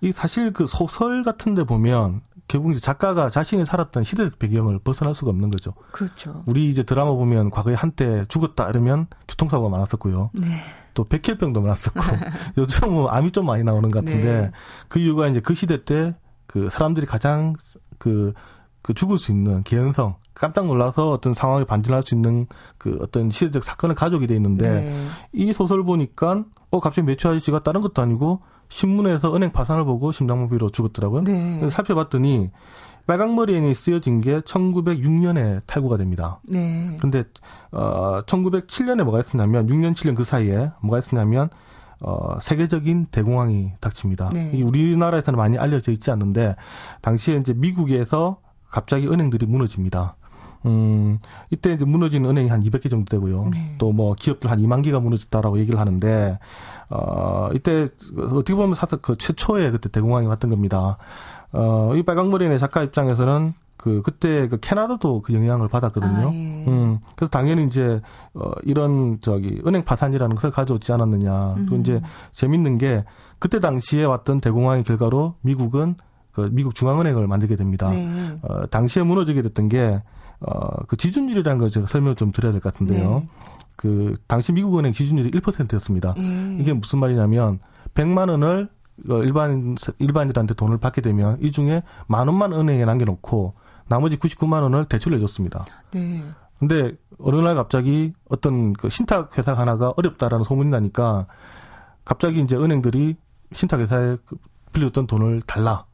이 0.00 0.12
사실 0.12 0.52
그 0.52 0.66
소설 0.66 1.22
같은 1.22 1.54
데 1.54 1.64
보면 1.64 2.22
결국 2.48 2.72
이제 2.72 2.80
작가가 2.80 3.30
자신이 3.30 3.64
살았던 3.64 4.02
시대적 4.02 4.38
배경을 4.38 4.80
벗어날 4.80 5.14
수가 5.14 5.30
없는 5.30 5.50
거죠. 5.50 5.72
그렇죠. 5.92 6.42
우리 6.46 6.68
이제 6.68 6.82
드라마 6.82 7.12
보면 7.12 7.50
과거에 7.50 7.74
한때 7.74 8.24
죽었다 8.28 8.68
이러면 8.68 9.06
교통사고가 9.28 9.70
많았었고요. 9.70 10.30
네. 10.34 10.60
또 10.94 11.04
백혈병도 11.04 11.60
많았었고 11.60 12.00
요즘은 12.58 12.92
뭐 12.92 13.08
암이 13.08 13.30
좀 13.30 13.46
많이 13.46 13.62
나오는 13.62 13.88
것 13.90 14.04
같은데 14.04 14.40
네. 14.40 14.50
그 14.88 14.98
이유가 14.98 15.28
이제 15.28 15.40
그 15.40 15.54
시대 15.54 15.84
때 15.84 16.14
그 16.50 16.68
사람들이 16.68 17.06
가장 17.06 17.54
그, 17.98 18.32
그 18.82 18.92
죽을 18.92 19.18
수 19.18 19.30
있는 19.30 19.62
개연성 19.62 20.16
깜짝 20.34 20.66
놀라서 20.66 21.10
어떤 21.10 21.34
상황에 21.34 21.64
반전할 21.64 22.02
수 22.02 22.14
있는 22.14 22.46
그 22.78 22.98
어떤 23.00 23.30
시대적 23.30 23.64
사건을 23.64 23.94
가족이 23.94 24.26
돼 24.26 24.34
있는데 24.36 24.68
네. 24.68 25.06
이 25.32 25.52
소설 25.52 25.84
보니까 25.84 26.44
어 26.70 26.80
갑자기 26.80 27.06
매추 27.06 27.28
아저씨가 27.28 27.62
다른 27.62 27.80
것도 27.80 28.00
아니고 28.00 28.40
신문에서 28.68 29.34
은행 29.34 29.50
파산을 29.50 29.84
보고 29.84 30.12
심장마비로 30.12 30.70
죽었더라고요. 30.70 31.22
네. 31.22 31.58
그래서 31.58 31.74
살펴봤더니 31.74 32.50
빨강머리엔이 33.06 33.74
쓰여진 33.74 34.20
게 34.20 34.40
1906년에 34.40 35.60
탈구가 35.66 35.96
됩니다. 35.96 36.40
네. 36.44 36.96
근데 37.00 37.24
어 37.72 38.22
1907년에 38.26 39.02
뭐가 39.02 39.20
있었냐면 39.20 39.66
6년 39.66 39.94
7년 39.94 40.14
그 40.14 40.24
사이에 40.24 40.70
뭐가 40.80 41.00
있었냐면 41.00 41.50
어 42.00 42.38
세계적인 42.40 43.06
대공황이 43.10 43.72
닥칩니다. 43.80 44.30
네. 44.32 44.52
이 44.54 44.62
우리나라에서는 44.62 45.36
많이 45.36 45.58
알려져 45.58 45.90
있지 45.90 46.10
않는데 46.12 46.54
당시에 47.02 47.36
이제 47.36 47.52
미국에서 47.52 48.38
갑자기 48.70 49.08
은행들이 49.08 49.46
무너집니다. 49.46 50.16
음, 50.66 51.18
이때 51.50 51.72
이제 51.72 51.84
무너진 51.84 52.24
은행이 52.24 52.48
한 52.48 52.62
200개 52.62 52.90
정도 52.90 53.04
되고요. 53.10 53.48
네. 53.52 53.76
또뭐 53.78 54.14
기업들 54.14 54.50
한 54.50 54.60
2만 54.60 54.82
개가 54.82 55.00
무너졌다라고 55.00 55.58
얘기를 55.58 55.80
하는데, 55.80 56.38
어, 56.90 57.48
이때 57.54 57.88
어떻게 58.18 58.54
보면 58.54 58.74
사실 58.74 58.98
그 59.00 59.16
최초의 59.16 59.70
그때 59.72 59.88
대공황이 59.88 60.26
왔던 60.26 60.50
겁니다. 60.50 60.98
어, 61.52 61.94
이 61.96 62.02
빨강머리의 62.02 62.58
작가 62.58 62.82
입장에서는 62.82 63.54
그, 63.80 64.02
그때 64.02 64.46
그 64.48 64.58
캐나다도 64.60 65.22
그 65.22 65.32
영향을 65.32 65.68
받았거든요. 65.68 66.28
아, 66.28 66.34
예. 66.34 66.64
음, 66.68 66.98
그래서 67.16 67.30
당연히 67.30 67.64
이제, 67.64 68.02
어, 68.34 68.50
이런 68.64 69.18
저기, 69.22 69.62
은행 69.66 69.82
파산이라는 69.84 70.36
것을 70.36 70.50
가져오지 70.50 70.92
않았느냐. 70.92 71.30
또 71.66 71.76
음. 71.76 71.80
이제 71.80 72.02
재밌는 72.32 72.76
게, 72.76 73.04
그때 73.38 73.58
당시에 73.58 74.04
왔던 74.04 74.42
대공황의 74.42 74.84
결과로 74.84 75.36
미국은 75.40 75.94
그 76.32 76.50
미국 76.52 76.74
중앙은행을 76.74 77.26
만들게 77.26 77.56
됩니다. 77.56 77.88
네. 77.88 78.32
어, 78.42 78.66
당시에 78.66 79.02
무너지게 79.02 79.40
됐던 79.40 79.70
게, 79.70 80.02
어, 80.40 80.84
그 80.86 80.96
지준율이라는 80.96 81.58
걸 81.58 81.70
제가 81.70 81.86
설명을 81.86 82.16
좀 82.16 82.32
드려야 82.32 82.52
될 82.52 82.60
것 82.60 82.72
같은데요. 82.72 83.20
네. 83.20 83.26
그, 83.76 84.16
당시 84.26 84.52
미국은행 84.52 84.92
지준율이 84.92 85.30
1%였습니다. 85.30 86.14
예. 86.18 86.56
이게 86.60 86.72
무슨 86.72 86.98
말이냐면, 86.98 87.60
100만 87.94 88.28
원을 88.30 88.68
어, 89.08 89.22
일반, 89.22 89.76
일반인한테 89.98 90.52
돈을 90.54 90.76
받게 90.78 91.00
되면 91.00 91.38
이 91.40 91.50
중에 91.50 91.82
만 92.06 92.28
원만 92.28 92.52
은행에 92.52 92.84
남겨놓고 92.84 93.54
나머지 93.88 94.18
99만 94.18 94.60
원을 94.62 94.84
대출을 94.84 95.16
해줬습니다. 95.16 95.64
네. 95.92 96.22
근데 96.58 96.92
어느 97.18 97.36
날 97.36 97.54
갑자기 97.56 98.12
어떤 98.28 98.74
그 98.74 98.90
신탁 98.90 99.38
회사 99.38 99.54
하나가 99.54 99.94
어렵다라는 99.96 100.44
소문이 100.44 100.68
나니까 100.68 101.26
갑자기 102.04 102.42
이제 102.42 102.56
은행들이 102.56 103.16
신탁 103.52 103.80
회사에 103.80 104.18
그 104.26 104.36
빌려줬던 104.72 105.06
돈을 105.06 105.40
달라. 105.46 105.86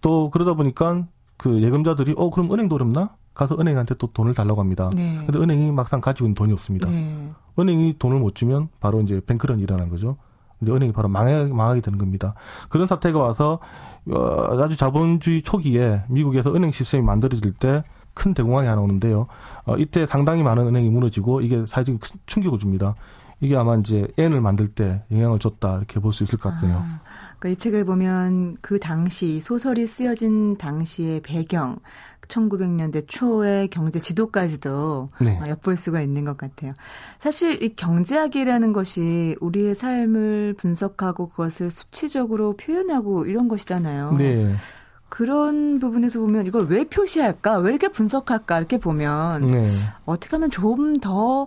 또 0.00 0.30
그러다 0.30 0.54
보니까 0.54 1.06
그 1.36 1.60
예금자들이 1.60 2.14
어 2.16 2.30
그럼 2.30 2.52
은행도 2.52 2.76
어렵나? 2.76 3.16
가서 3.34 3.56
은행한테 3.58 3.96
또 3.96 4.06
돈을 4.08 4.34
달라고 4.34 4.60
합니다. 4.60 4.90
네. 4.94 5.18
근데 5.26 5.38
은행이 5.38 5.72
막상 5.72 6.00
가지고 6.00 6.26
있는 6.26 6.34
돈이 6.34 6.52
없습니다. 6.52 6.88
네. 6.88 7.28
은행이 7.58 7.96
돈을 7.98 8.18
못 8.20 8.34
주면 8.34 8.68
바로 8.80 9.00
이제 9.02 9.20
뱅크런이 9.26 9.62
일어나는 9.62 9.90
거죠. 9.90 10.16
근데 10.58 10.72
은행이 10.72 10.92
바로 10.92 11.08
망하게, 11.08 11.52
망하게 11.52 11.80
되는 11.80 11.98
겁니다. 11.98 12.34
그런 12.68 12.86
사태가 12.86 13.18
와서 13.18 13.58
어, 14.10 14.62
아주 14.62 14.76
자본주의 14.76 15.42
초기에 15.42 16.04
미국에서 16.08 16.54
은행 16.54 16.70
시스템이 16.70 17.04
만들어질 17.04 17.52
때 17.52 17.82
큰 18.14 18.32
대공황이 18.32 18.66
하나 18.68 18.80
오는데요. 18.80 19.26
어, 19.66 19.76
이때 19.76 20.06
상당히 20.06 20.42
많은 20.42 20.66
은행이 20.68 20.88
무너지고 20.88 21.40
이게 21.40 21.64
사회적인 21.66 22.00
충격을 22.26 22.58
줍니다. 22.58 22.94
이게 23.40 23.56
아마 23.56 23.74
이제 23.76 24.06
N을 24.16 24.40
만들 24.40 24.68
때 24.68 25.02
영향을 25.10 25.40
줬다 25.40 25.78
이렇게 25.78 26.00
볼 26.00 26.12
수 26.12 26.22
있을 26.22 26.38
것 26.38 26.50
같네요. 26.50 26.76
아, 26.78 27.00
그러니까 27.38 27.48
이 27.48 27.56
책을 27.56 27.84
보면 27.84 28.56
그 28.60 28.78
당시 28.78 29.40
소설이 29.40 29.86
쓰여진 29.86 30.56
당시의 30.56 31.20
배경, 31.22 31.76
1900년대 32.28 33.04
초의 33.08 33.68
경제 33.68 33.98
지도까지도 33.98 35.08
네. 35.20 35.38
어, 35.40 35.48
엿볼 35.48 35.76
수가 35.76 36.00
있는 36.00 36.24
것 36.24 36.36
같아요. 36.36 36.72
사실 37.20 37.62
이 37.62 37.74
경제학이라는 37.76 38.72
것이 38.72 39.36
우리의 39.40 39.74
삶을 39.74 40.54
분석하고 40.58 41.28
그것을 41.30 41.70
수치적으로 41.70 42.56
표현하고 42.56 43.26
이런 43.26 43.48
것이잖아요. 43.48 44.12
네. 44.18 44.54
그런 45.08 45.78
부분에서 45.78 46.18
보면 46.18 46.46
이걸 46.46 46.66
왜 46.66 46.84
표시할까? 46.84 47.58
왜 47.58 47.70
이렇게 47.70 47.88
분석할까? 47.88 48.58
이렇게 48.58 48.78
보면 48.78 49.50
네. 49.50 49.70
어떻게 50.04 50.34
하면 50.36 50.50
좀 50.50 50.98
더 51.00 51.46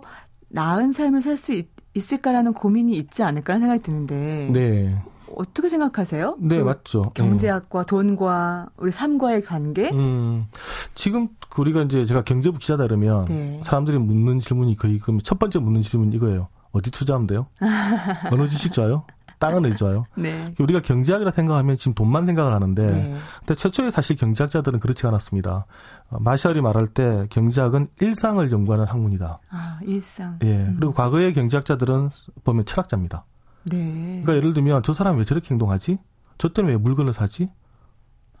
나은 0.50 0.92
삶을 0.92 1.20
살 1.20 1.36
수 1.36 1.62
있을까라는 1.94 2.52
고민이 2.52 2.96
있지 2.96 3.22
않을까라는 3.22 3.66
생각이 3.66 3.82
드는데. 3.82 4.50
네. 4.52 5.02
어떻게 5.36 5.68
생각하세요? 5.68 6.36
네, 6.40 6.58
그 6.58 6.64
맞죠. 6.64 7.10
경제학과 7.14 7.82
네. 7.82 7.86
돈과 7.86 8.68
우리 8.76 8.90
삶과의 8.90 9.42
관계? 9.42 9.90
음, 9.90 10.46
지금 10.94 11.28
우리가 11.56 11.82
이제 11.82 12.04
제가 12.04 12.22
경제부 12.22 12.58
기자다 12.58 12.84
그러면 12.84 13.24
네. 13.26 13.60
사람들이 13.64 13.98
묻는 13.98 14.40
질문이 14.40 14.76
거의 14.76 14.98
그럼 14.98 15.18
첫 15.20 15.38
번째 15.38 15.58
묻는 15.58 15.82
질문 15.82 16.12
이거예요. 16.12 16.48
어디 16.72 16.90
투자하면 16.90 17.26
돼요? 17.26 17.46
어느 18.30 18.46
주식 18.46 18.72
좋아요? 18.72 19.04
땅은 19.38 19.64
왜 19.64 19.74
좋아요? 19.74 20.04
네. 20.16 20.50
우리가 20.58 20.82
경제학이라 20.82 21.30
생각하면 21.30 21.76
지금 21.76 21.94
돈만 21.94 22.26
생각을 22.26 22.52
하는데, 22.52 22.86
네. 22.86 23.16
근데 23.38 23.54
최초에 23.54 23.90
사실 23.90 24.16
경제학자들은 24.16 24.80
그렇지 24.80 25.06
않았습니다. 25.06 25.66
어, 26.10 26.16
마샬이 26.20 26.60
말할 26.60 26.88
때 26.88 27.26
경제학은 27.30 27.88
일상을 28.00 28.50
연구하는 28.50 28.86
학문이다. 28.86 29.38
아, 29.50 29.78
일상. 29.82 30.38
예. 30.42 30.56
음. 30.56 30.76
그리고 30.78 30.92
과거의 30.92 31.32
경제학자들은 31.34 32.10
보면 32.44 32.64
철학자입니다. 32.66 33.24
네. 33.64 34.22
그러니까 34.24 34.36
예를 34.36 34.54
들면 34.54 34.82
저 34.82 34.92
사람 34.92 35.18
왜 35.18 35.24
저렇게 35.24 35.50
행동하지? 35.50 35.98
저 36.38 36.48
때는 36.48 36.70
왜 36.70 36.76
물건을 36.76 37.12
사지? 37.12 37.48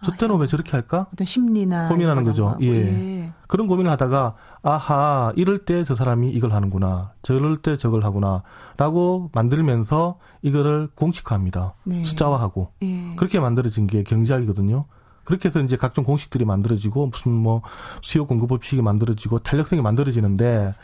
저 0.04 0.12
때는 0.12 0.36
아, 0.36 0.38
왜 0.38 0.46
저렇게 0.46 0.70
할까? 0.72 1.08
어떤 1.12 1.26
심리나 1.26 1.88
고민하는 1.88 2.22
거죠. 2.22 2.56
예. 2.60 2.68
예. 2.68 3.32
그런 3.48 3.66
고민을 3.66 3.90
하다가 3.90 4.36
아하 4.62 5.32
이럴 5.34 5.58
때 5.58 5.82
저 5.82 5.96
사람이 5.96 6.30
이걸 6.30 6.52
하는구나, 6.52 7.14
저럴 7.22 7.56
때 7.56 7.76
저걸 7.76 8.04
하구나라고 8.04 9.30
만들면서 9.34 10.18
이거를 10.42 10.88
공식화합니다. 10.94 11.74
네. 11.84 12.04
숫자화하고 12.04 12.72
예. 12.82 13.14
그렇게 13.16 13.40
만들어진 13.40 13.88
게 13.88 14.04
경제학이거든요. 14.04 14.84
그렇게 15.24 15.48
해서 15.48 15.60
이제 15.60 15.76
각종 15.76 16.04
공식들이 16.04 16.44
만들어지고 16.44 17.08
무슨 17.08 17.32
뭐 17.32 17.62
수요 18.00 18.26
공급 18.26 18.48
법칙이 18.50 18.80
만들어지고 18.82 19.40
탄력성이 19.40 19.82
만들어지는데 19.82 20.74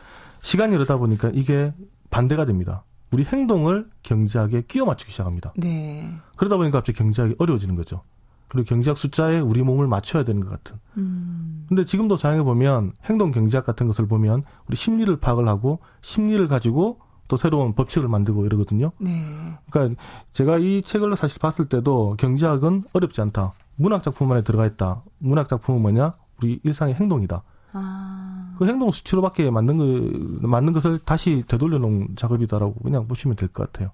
시간이 0.43 0.75
이러다 0.75 0.97
보니까 0.97 1.31
이게 1.33 1.73
반대가 2.11 2.45
됩니다. 2.45 2.83
우리 3.15 3.25
행동을 3.25 3.89
경제학에 4.03 4.63
끼워 4.63 4.87
맞추기 4.87 5.13
시작합니다. 5.13 5.53
네. 5.57 6.13
그러다 6.37 6.57
보니까 6.57 6.79
갑자기 6.79 6.99
경제학이 6.99 7.37
어려워지는 7.39 7.77
거죠. 7.77 8.03
그리고 8.49 8.67
경제학 8.69 8.99
숫자에 8.99 9.39
우리 9.39 9.63
몸을 9.63 9.87
맞춰야 9.87 10.25
되는 10.25 10.41
것 10.41 10.51
같은. 10.51 10.81
음. 10.97 11.65
근데 11.69 11.85
지금도 11.85 12.17
사용해 12.17 12.43
보면 12.43 12.93
행동 13.05 13.31
경제학 13.31 13.65
같은 13.65 13.87
것을 13.87 14.09
보면 14.09 14.43
우리 14.67 14.75
심리를 14.75 15.15
파악을 15.17 15.47
하고 15.47 15.79
심리를 16.03 16.47
가지고 16.49 16.99
또 17.29 17.37
새로운 17.37 17.75
법칙을 17.75 18.09
만들고 18.09 18.47
이러거든요. 18.47 18.91
네. 18.99 19.25
그러니까 19.71 20.01
제가 20.33 20.59
이 20.59 20.83
책을 20.83 21.17
사실 21.17 21.39
봤을 21.39 21.67
때도 21.67 22.17
경제학은 22.19 22.85
어렵지 22.93 23.21
않다. 23.21 23.53
문학 23.77 24.03
작품 24.03 24.31
안에 24.33 24.43
들어가 24.43 24.67
있다. 24.67 25.05
문학 25.19 25.49
작품은 25.49 25.81
뭐냐? 25.81 26.15
우리 26.39 26.59
일상의 26.65 26.95
행동이다. 26.95 27.45
아. 27.75 28.55
그 28.59 28.67
행동 28.67 28.91
수치로밖에 28.91 29.51
만든 29.51 29.77
그 29.79 30.39
만든 30.43 30.73
것을 30.73 30.99
다시 31.01 31.45
되돌려 31.49 31.79
놓은 31.79 32.09
작업이다라고 32.17 32.75
그냥 32.75 33.07
보시면 33.09 33.37
될 33.37 33.49
것 33.49 33.71
같아요. 33.71 33.91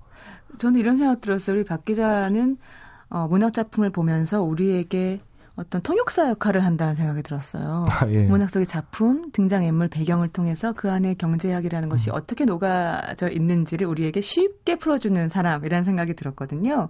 저는 0.59 0.79
이런 0.79 0.99
생각 0.99 1.21
들었어요. 1.21 1.57
우리 1.57 1.65
박 1.65 1.85
기자는 1.85 2.59
어, 3.09 3.27
문학 3.29 3.53
작품을 3.55 3.91
보면서 3.91 4.43
우리에게 4.43 5.19
어떤 5.57 5.83
통역사 5.83 6.29
역할을 6.31 6.65
한다는 6.65 6.95
생각이 6.95 7.23
들었어요. 7.23 7.87
아, 7.89 8.09
예. 8.09 8.25
문학 8.27 8.49
속의 8.51 8.67
작품, 8.67 9.31
등장인물, 9.33 9.89
배경을 9.89 10.29
통해서 10.29 10.73
그 10.73 10.91
안에 10.91 11.15
경제학이라는 11.15 11.89
것이 11.89 12.11
음. 12.11 12.15
어떻게 12.15 12.45
녹아져 12.45 13.29
있는지를 13.29 13.87
우리에게 13.87 14.21
쉽게 14.21 14.77
풀어주는 14.77 15.29
사람이라는 15.29 15.85
생각이 15.85 16.15
들었거든요. 16.15 16.89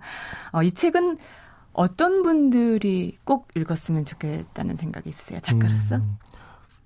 어, 0.53 0.63
이 0.63 0.73
책은 0.73 1.19
어떤 1.73 2.23
분들이 2.23 3.17
꼭 3.25 3.49
읽었으면 3.57 4.05
좋겠다는 4.05 4.77
생각이 4.77 5.09
있으세요, 5.09 5.41
작가로서? 5.41 5.97
음. 5.97 6.19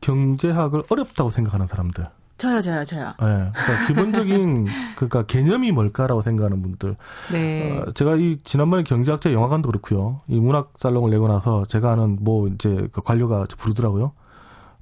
경제학을 0.04 0.82
어렵다고 0.88 1.30
생각하는 1.30 1.66
사람들. 1.66 2.06
저요, 2.36 2.60
저요, 2.60 2.84
저요. 2.84 3.06
네, 3.20 3.52
그러니까 3.54 3.86
기본적인 3.86 4.66
그러니까 4.96 5.22
개념이 5.22 5.72
뭘까라고 5.72 6.20
생각하는 6.20 6.62
분들. 6.62 6.96
네. 7.32 7.78
어, 7.78 7.92
제가 7.92 8.16
이 8.16 8.38
지난번에 8.44 8.82
경제학자 8.82 9.32
영화관도 9.32 9.68
그렇고요. 9.68 10.20
이 10.26 10.38
문학 10.38 10.72
살롱을 10.78 11.10
내고 11.10 11.28
나서 11.28 11.64
제가 11.64 11.92
아는 11.92 12.18
뭐 12.20 12.48
이제 12.48 12.88
그 12.92 13.00
관료가 13.00 13.46
부르더라고요. 13.56 14.12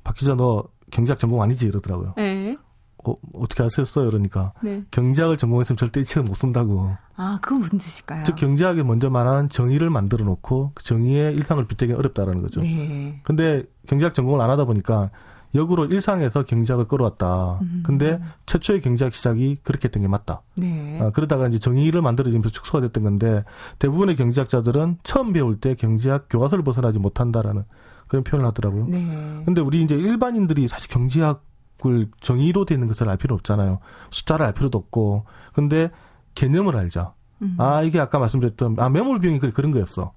박 0.02 0.16
기자 0.16 0.34
너 0.34 0.64
경제학 0.90 1.18
전공 1.18 1.42
아니지 1.42 1.66
이러더라고요. 1.66 2.14
네. 2.16 2.56
어, 3.04 3.14
어떻게 3.34 3.62
하셨어요? 3.62 4.06
그러니까 4.06 4.52
네. 4.62 4.82
경제학을 4.90 5.36
전공했으면 5.36 5.76
절대 5.76 6.00
이 6.00 6.04
책을 6.04 6.28
못 6.28 6.34
쓴다고. 6.34 6.96
아, 7.16 7.38
그건 7.42 7.60
무슨 7.60 7.78
뜻일까요? 7.78 8.24
즉 8.24 8.36
경제학에 8.36 8.82
먼저 8.82 9.10
말하는 9.10 9.48
정의를 9.48 9.90
만들어 9.90 10.24
놓고 10.24 10.72
그 10.74 10.84
정의의 10.84 11.34
일상을 11.34 11.64
빗대기 11.66 11.92
어렵다라는 11.92 12.42
거죠. 12.42 12.60
네. 12.60 13.20
근데 13.22 13.64
경제학 13.86 14.14
전공을 14.14 14.40
안 14.40 14.50
하다 14.50 14.64
보니까 14.64 15.10
역으로 15.54 15.84
일상에서 15.86 16.44
경제학을 16.44 16.86
끌어왔다. 16.86 17.58
음. 17.60 17.82
근데 17.84 18.20
최초의 18.46 18.80
경제학 18.80 19.12
시작이 19.12 19.58
그렇게 19.62 19.88
했던 19.88 20.02
게 20.02 20.08
맞다. 20.08 20.42
네. 20.54 20.98
아, 21.00 21.10
그러다가 21.10 21.46
이제 21.48 21.58
정의를 21.58 22.00
만들어지면서 22.00 22.48
축소가 22.50 22.80
됐던 22.80 23.04
건데 23.04 23.44
대부분의 23.78 24.16
경제학자들은 24.16 24.98
처음 25.02 25.32
배울 25.32 25.60
때 25.60 25.74
경제학 25.74 26.26
교과서를 26.30 26.64
벗어나지 26.64 26.98
못한다라는 26.98 27.64
그런 28.08 28.24
표현을 28.24 28.48
하더라고요. 28.48 28.86
네. 28.88 29.42
근데 29.44 29.60
우리 29.60 29.82
이제 29.82 29.94
일반인들이 29.94 30.68
사실 30.68 30.88
경제학 30.90 31.44
을 31.84 32.08
정의로 32.20 32.64
되는 32.64 32.86
것을 32.86 33.08
알 33.08 33.16
필요 33.16 33.34
없잖아요. 33.34 33.80
숫자를 34.10 34.46
알 34.46 34.52
필요도 34.52 34.78
없고. 34.78 35.24
근데 35.52 35.90
개념을 36.34 36.76
알자. 36.76 37.12
음. 37.42 37.56
아, 37.58 37.82
이게 37.82 37.98
아까 37.98 38.20
말씀드렸던, 38.20 38.76
아, 38.78 38.88
매몰 38.88 39.18
비용이 39.18 39.40
그런 39.40 39.72
거였어. 39.72 40.12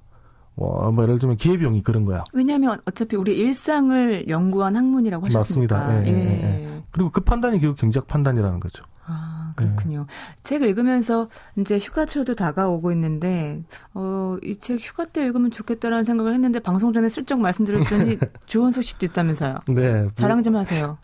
뭐, 0.56 0.92
뭐 0.92 1.04
예를 1.04 1.20
들면 1.20 1.38
기회비용이 1.38 1.82
그런 1.82 2.06
거야. 2.06 2.24
왜냐하면 2.34 2.80
어차피 2.86 3.16
우리 3.16 3.36
일상을 3.36 4.30
연구한 4.30 4.76
학문이라고 4.76 5.26
하셨으니까. 5.26 5.78
맞습니다. 5.78 6.06
예, 6.06 6.12
예. 6.12 6.14
예. 6.14 6.44
예. 6.44 6.84
그리고 6.92 7.10
그 7.10 7.22
판단이 7.22 7.60
결국 7.60 7.80
경제학 7.80 8.08
판단이라는 8.08 8.60
거죠. 8.60 8.84
아, 9.06 9.35
그렇군요. 9.56 10.06
네. 10.08 10.14
책 10.44 10.62
읽으면서 10.64 11.30
이제 11.58 11.78
휴가철도 11.78 12.36
다가오고 12.36 12.92
있는데, 12.92 13.64
어, 13.94 14.38
이 14.44 14.58
책 14.60 14.80
휴가 14.80 15.06
때 15.06 15.24
읽으면 15.26 15.52
좋겠다라는 15.52 16.04
생각을 16.04 16.34
했는데, 16.34 16.60
방송 16.60 16.92
전에 16.94 17.10
슬쩍 17.10 17.40
말씀드렸더니 17.40 18.18
좋은 18.48 18.72
소식도 18.72 19.06
있다면서요. 19.08 19.56
네. 19.70 20.02
뭐, 20.04 20.12
자랑 20.16 20.44
좀 20.44 20.56
하세요. 20.56 20.98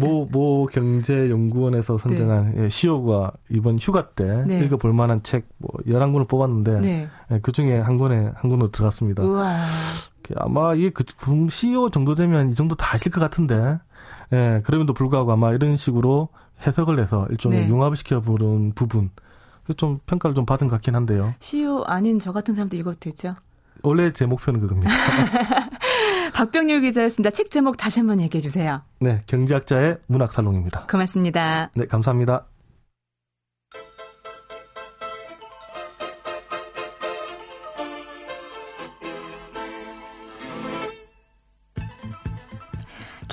모, 0.00 0.26
모 0.30 0.66
경제연구원에서 0.66 1.98
선정한 1.98 2.54
네. 2.54 2.64
예, 2.64 2.68
시오가 2.68 3.32
이번 3.50 3.78
휴가 3.78 4.08
때 4.10 4.44
네. 4.46 4.60
읽어볼 4.60 4.92
만한 4.92 5.22
책, 5.22 5.48
뭐, 5.58 5.70
11권을 5.86 6.28
뽑았는데, 6.28 6.80
네. 6.80 7.06
예, 7.30 7.38
그 7.40 7.52
중에 7.52 7.78
한 7.78 7.98
권에, 7.98 8.30
한 8.34 8.50
권으로 8.50 8.68
들어갔습니다. 8.70 9.22
우와. 9.22 9.58
아마 10.36 10.74
이게 10.74 10.90
그, 10.90 11.04
CEO 11.50 11.90
정도 11.90 12.14
되면 12.14 12.48
이 12.50 12.54
정도 12.54 12.74
다 12.74 12.94
아실 12.94 13.12
것 13.12 13.20
같은데, 13.20 13.78
예, 14.32 14.62
그럼에도 14.64 14.94
불구하고 14.94 15.32
아마 15.32 15.52
이런 15.52 15.76
식으로 15.76 16.28
해석을 16.66 16.98
해서 16.98 17.26
일종의 17.30 17.62
네. 17.62 17.68
융합을 17.68 17.96
시켜 17.96 18.20
부른 18.20 18.72
부분 18.74 19.10
좀 19.76 19.98
평가를 20.06 20.34
좀 20.34 20.44
받은 20.44 20.68
것 20.68 20.76
같긴 20.76 20.94
한데요. 20.94 21.34
CEO 21.38 21.82
아닌 21.84 22.18
저 22.18 22.32
같은 22.32 22.54
사람도 22.54 22.76
읽어도 22.76 22.98
되죠? 23.00 23.34
원래 23.82 24.12
제 24.12 24.26
목표는 24.26 24.60
그겁니다. 24.60 24.90
박병률 26.34 26.80
기자였습니다. 26.80 27.30
책 27.30 27.50
제목 27.50 27.76
다시 27.76 28.00
한번 28.00 28.20
얘기해 28.20 28.42
주세요. 28.42 28.82
네, 29.00 29.20
경제학자의 29.26 29.98
문학살롱입니다. 30.08 30.86
고맙습니다. 30.86 31.70
네, 31.74 31.86
감사합니다. 31.86 32.46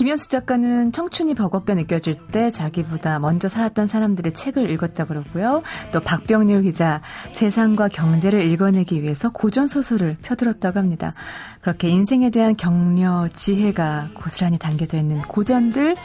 김현수 0.01 0.29
작가는 0.29 0.91
청춘이 0.91 1.35
버겁게 1.35 1.75
느껴질 1.75 2.15
때 2.31 2.49
자기보다 2.49 3.19
먼저 3.19 3.47
살았던 3.47 3.85
사람들의 3.85 4.33
책을 4.33 4.71
읽었다 4.71 5.05
그러고요. 5.05 5.61
또 5.91 5.99
박병률 5.99 6.63
기자 6.63 7.03
세상과 7.33 7.89
경제를 7.89 8.41
읽어내기 8.49 9.03
위해서 9.03 9.29
고전 9.29 9.67
소설을 9.67 10.17
펴들었다고 10.23 10.79
합니다. 10.79 11.13
그렇게 11.61 11.87
인생에 11.89 12.31
대한 12.31 12.55
격려, 12.55 13.27
지혜가 13.31 14.09
고스란히 14.15 14.57
담겨져 14.57 14.97
있는 14.97 15.21
고전들 15.21 15.95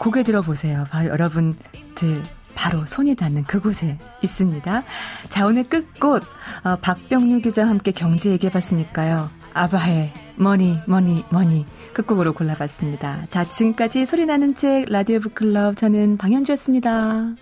고개 0.00 0.22
들어보세요. 0.22 0.84
바로 0.90 1.08
여러분들 1.08 2.22
바로 2.54 2.84
손이 2.84 3.14
닿는 3.14 3.44
그곳에 3.44 3.96
있습니다. 4.20 4.82
자, 5.30 5.46
오늘 5.46 5.64
끝곡, 5.64 6.22
어, 6.62 6.76
박병률 6.76 7.40
기자와 7.40 7.70
함께 7.70 7.92
경제 7.92 8.30
얘기해봤으니까요. 8.32 9.30
아바의 9.56 10.10
Money, 10.36 10.78
Money, 10.86 11.24
Money 11.30 11.64
끝곡으로 11.94 12.34
골라봤습니다. 12.34 13.24
자, 13.30 13.44
지금까지 13.44 14.04
소리나는 14.04 14.54
책 14.54 14.90
라디오 14.90 15.18
북클럽 15.18 15.78
저는 15.78 16.18
방현주였습니다. 16.18 17.34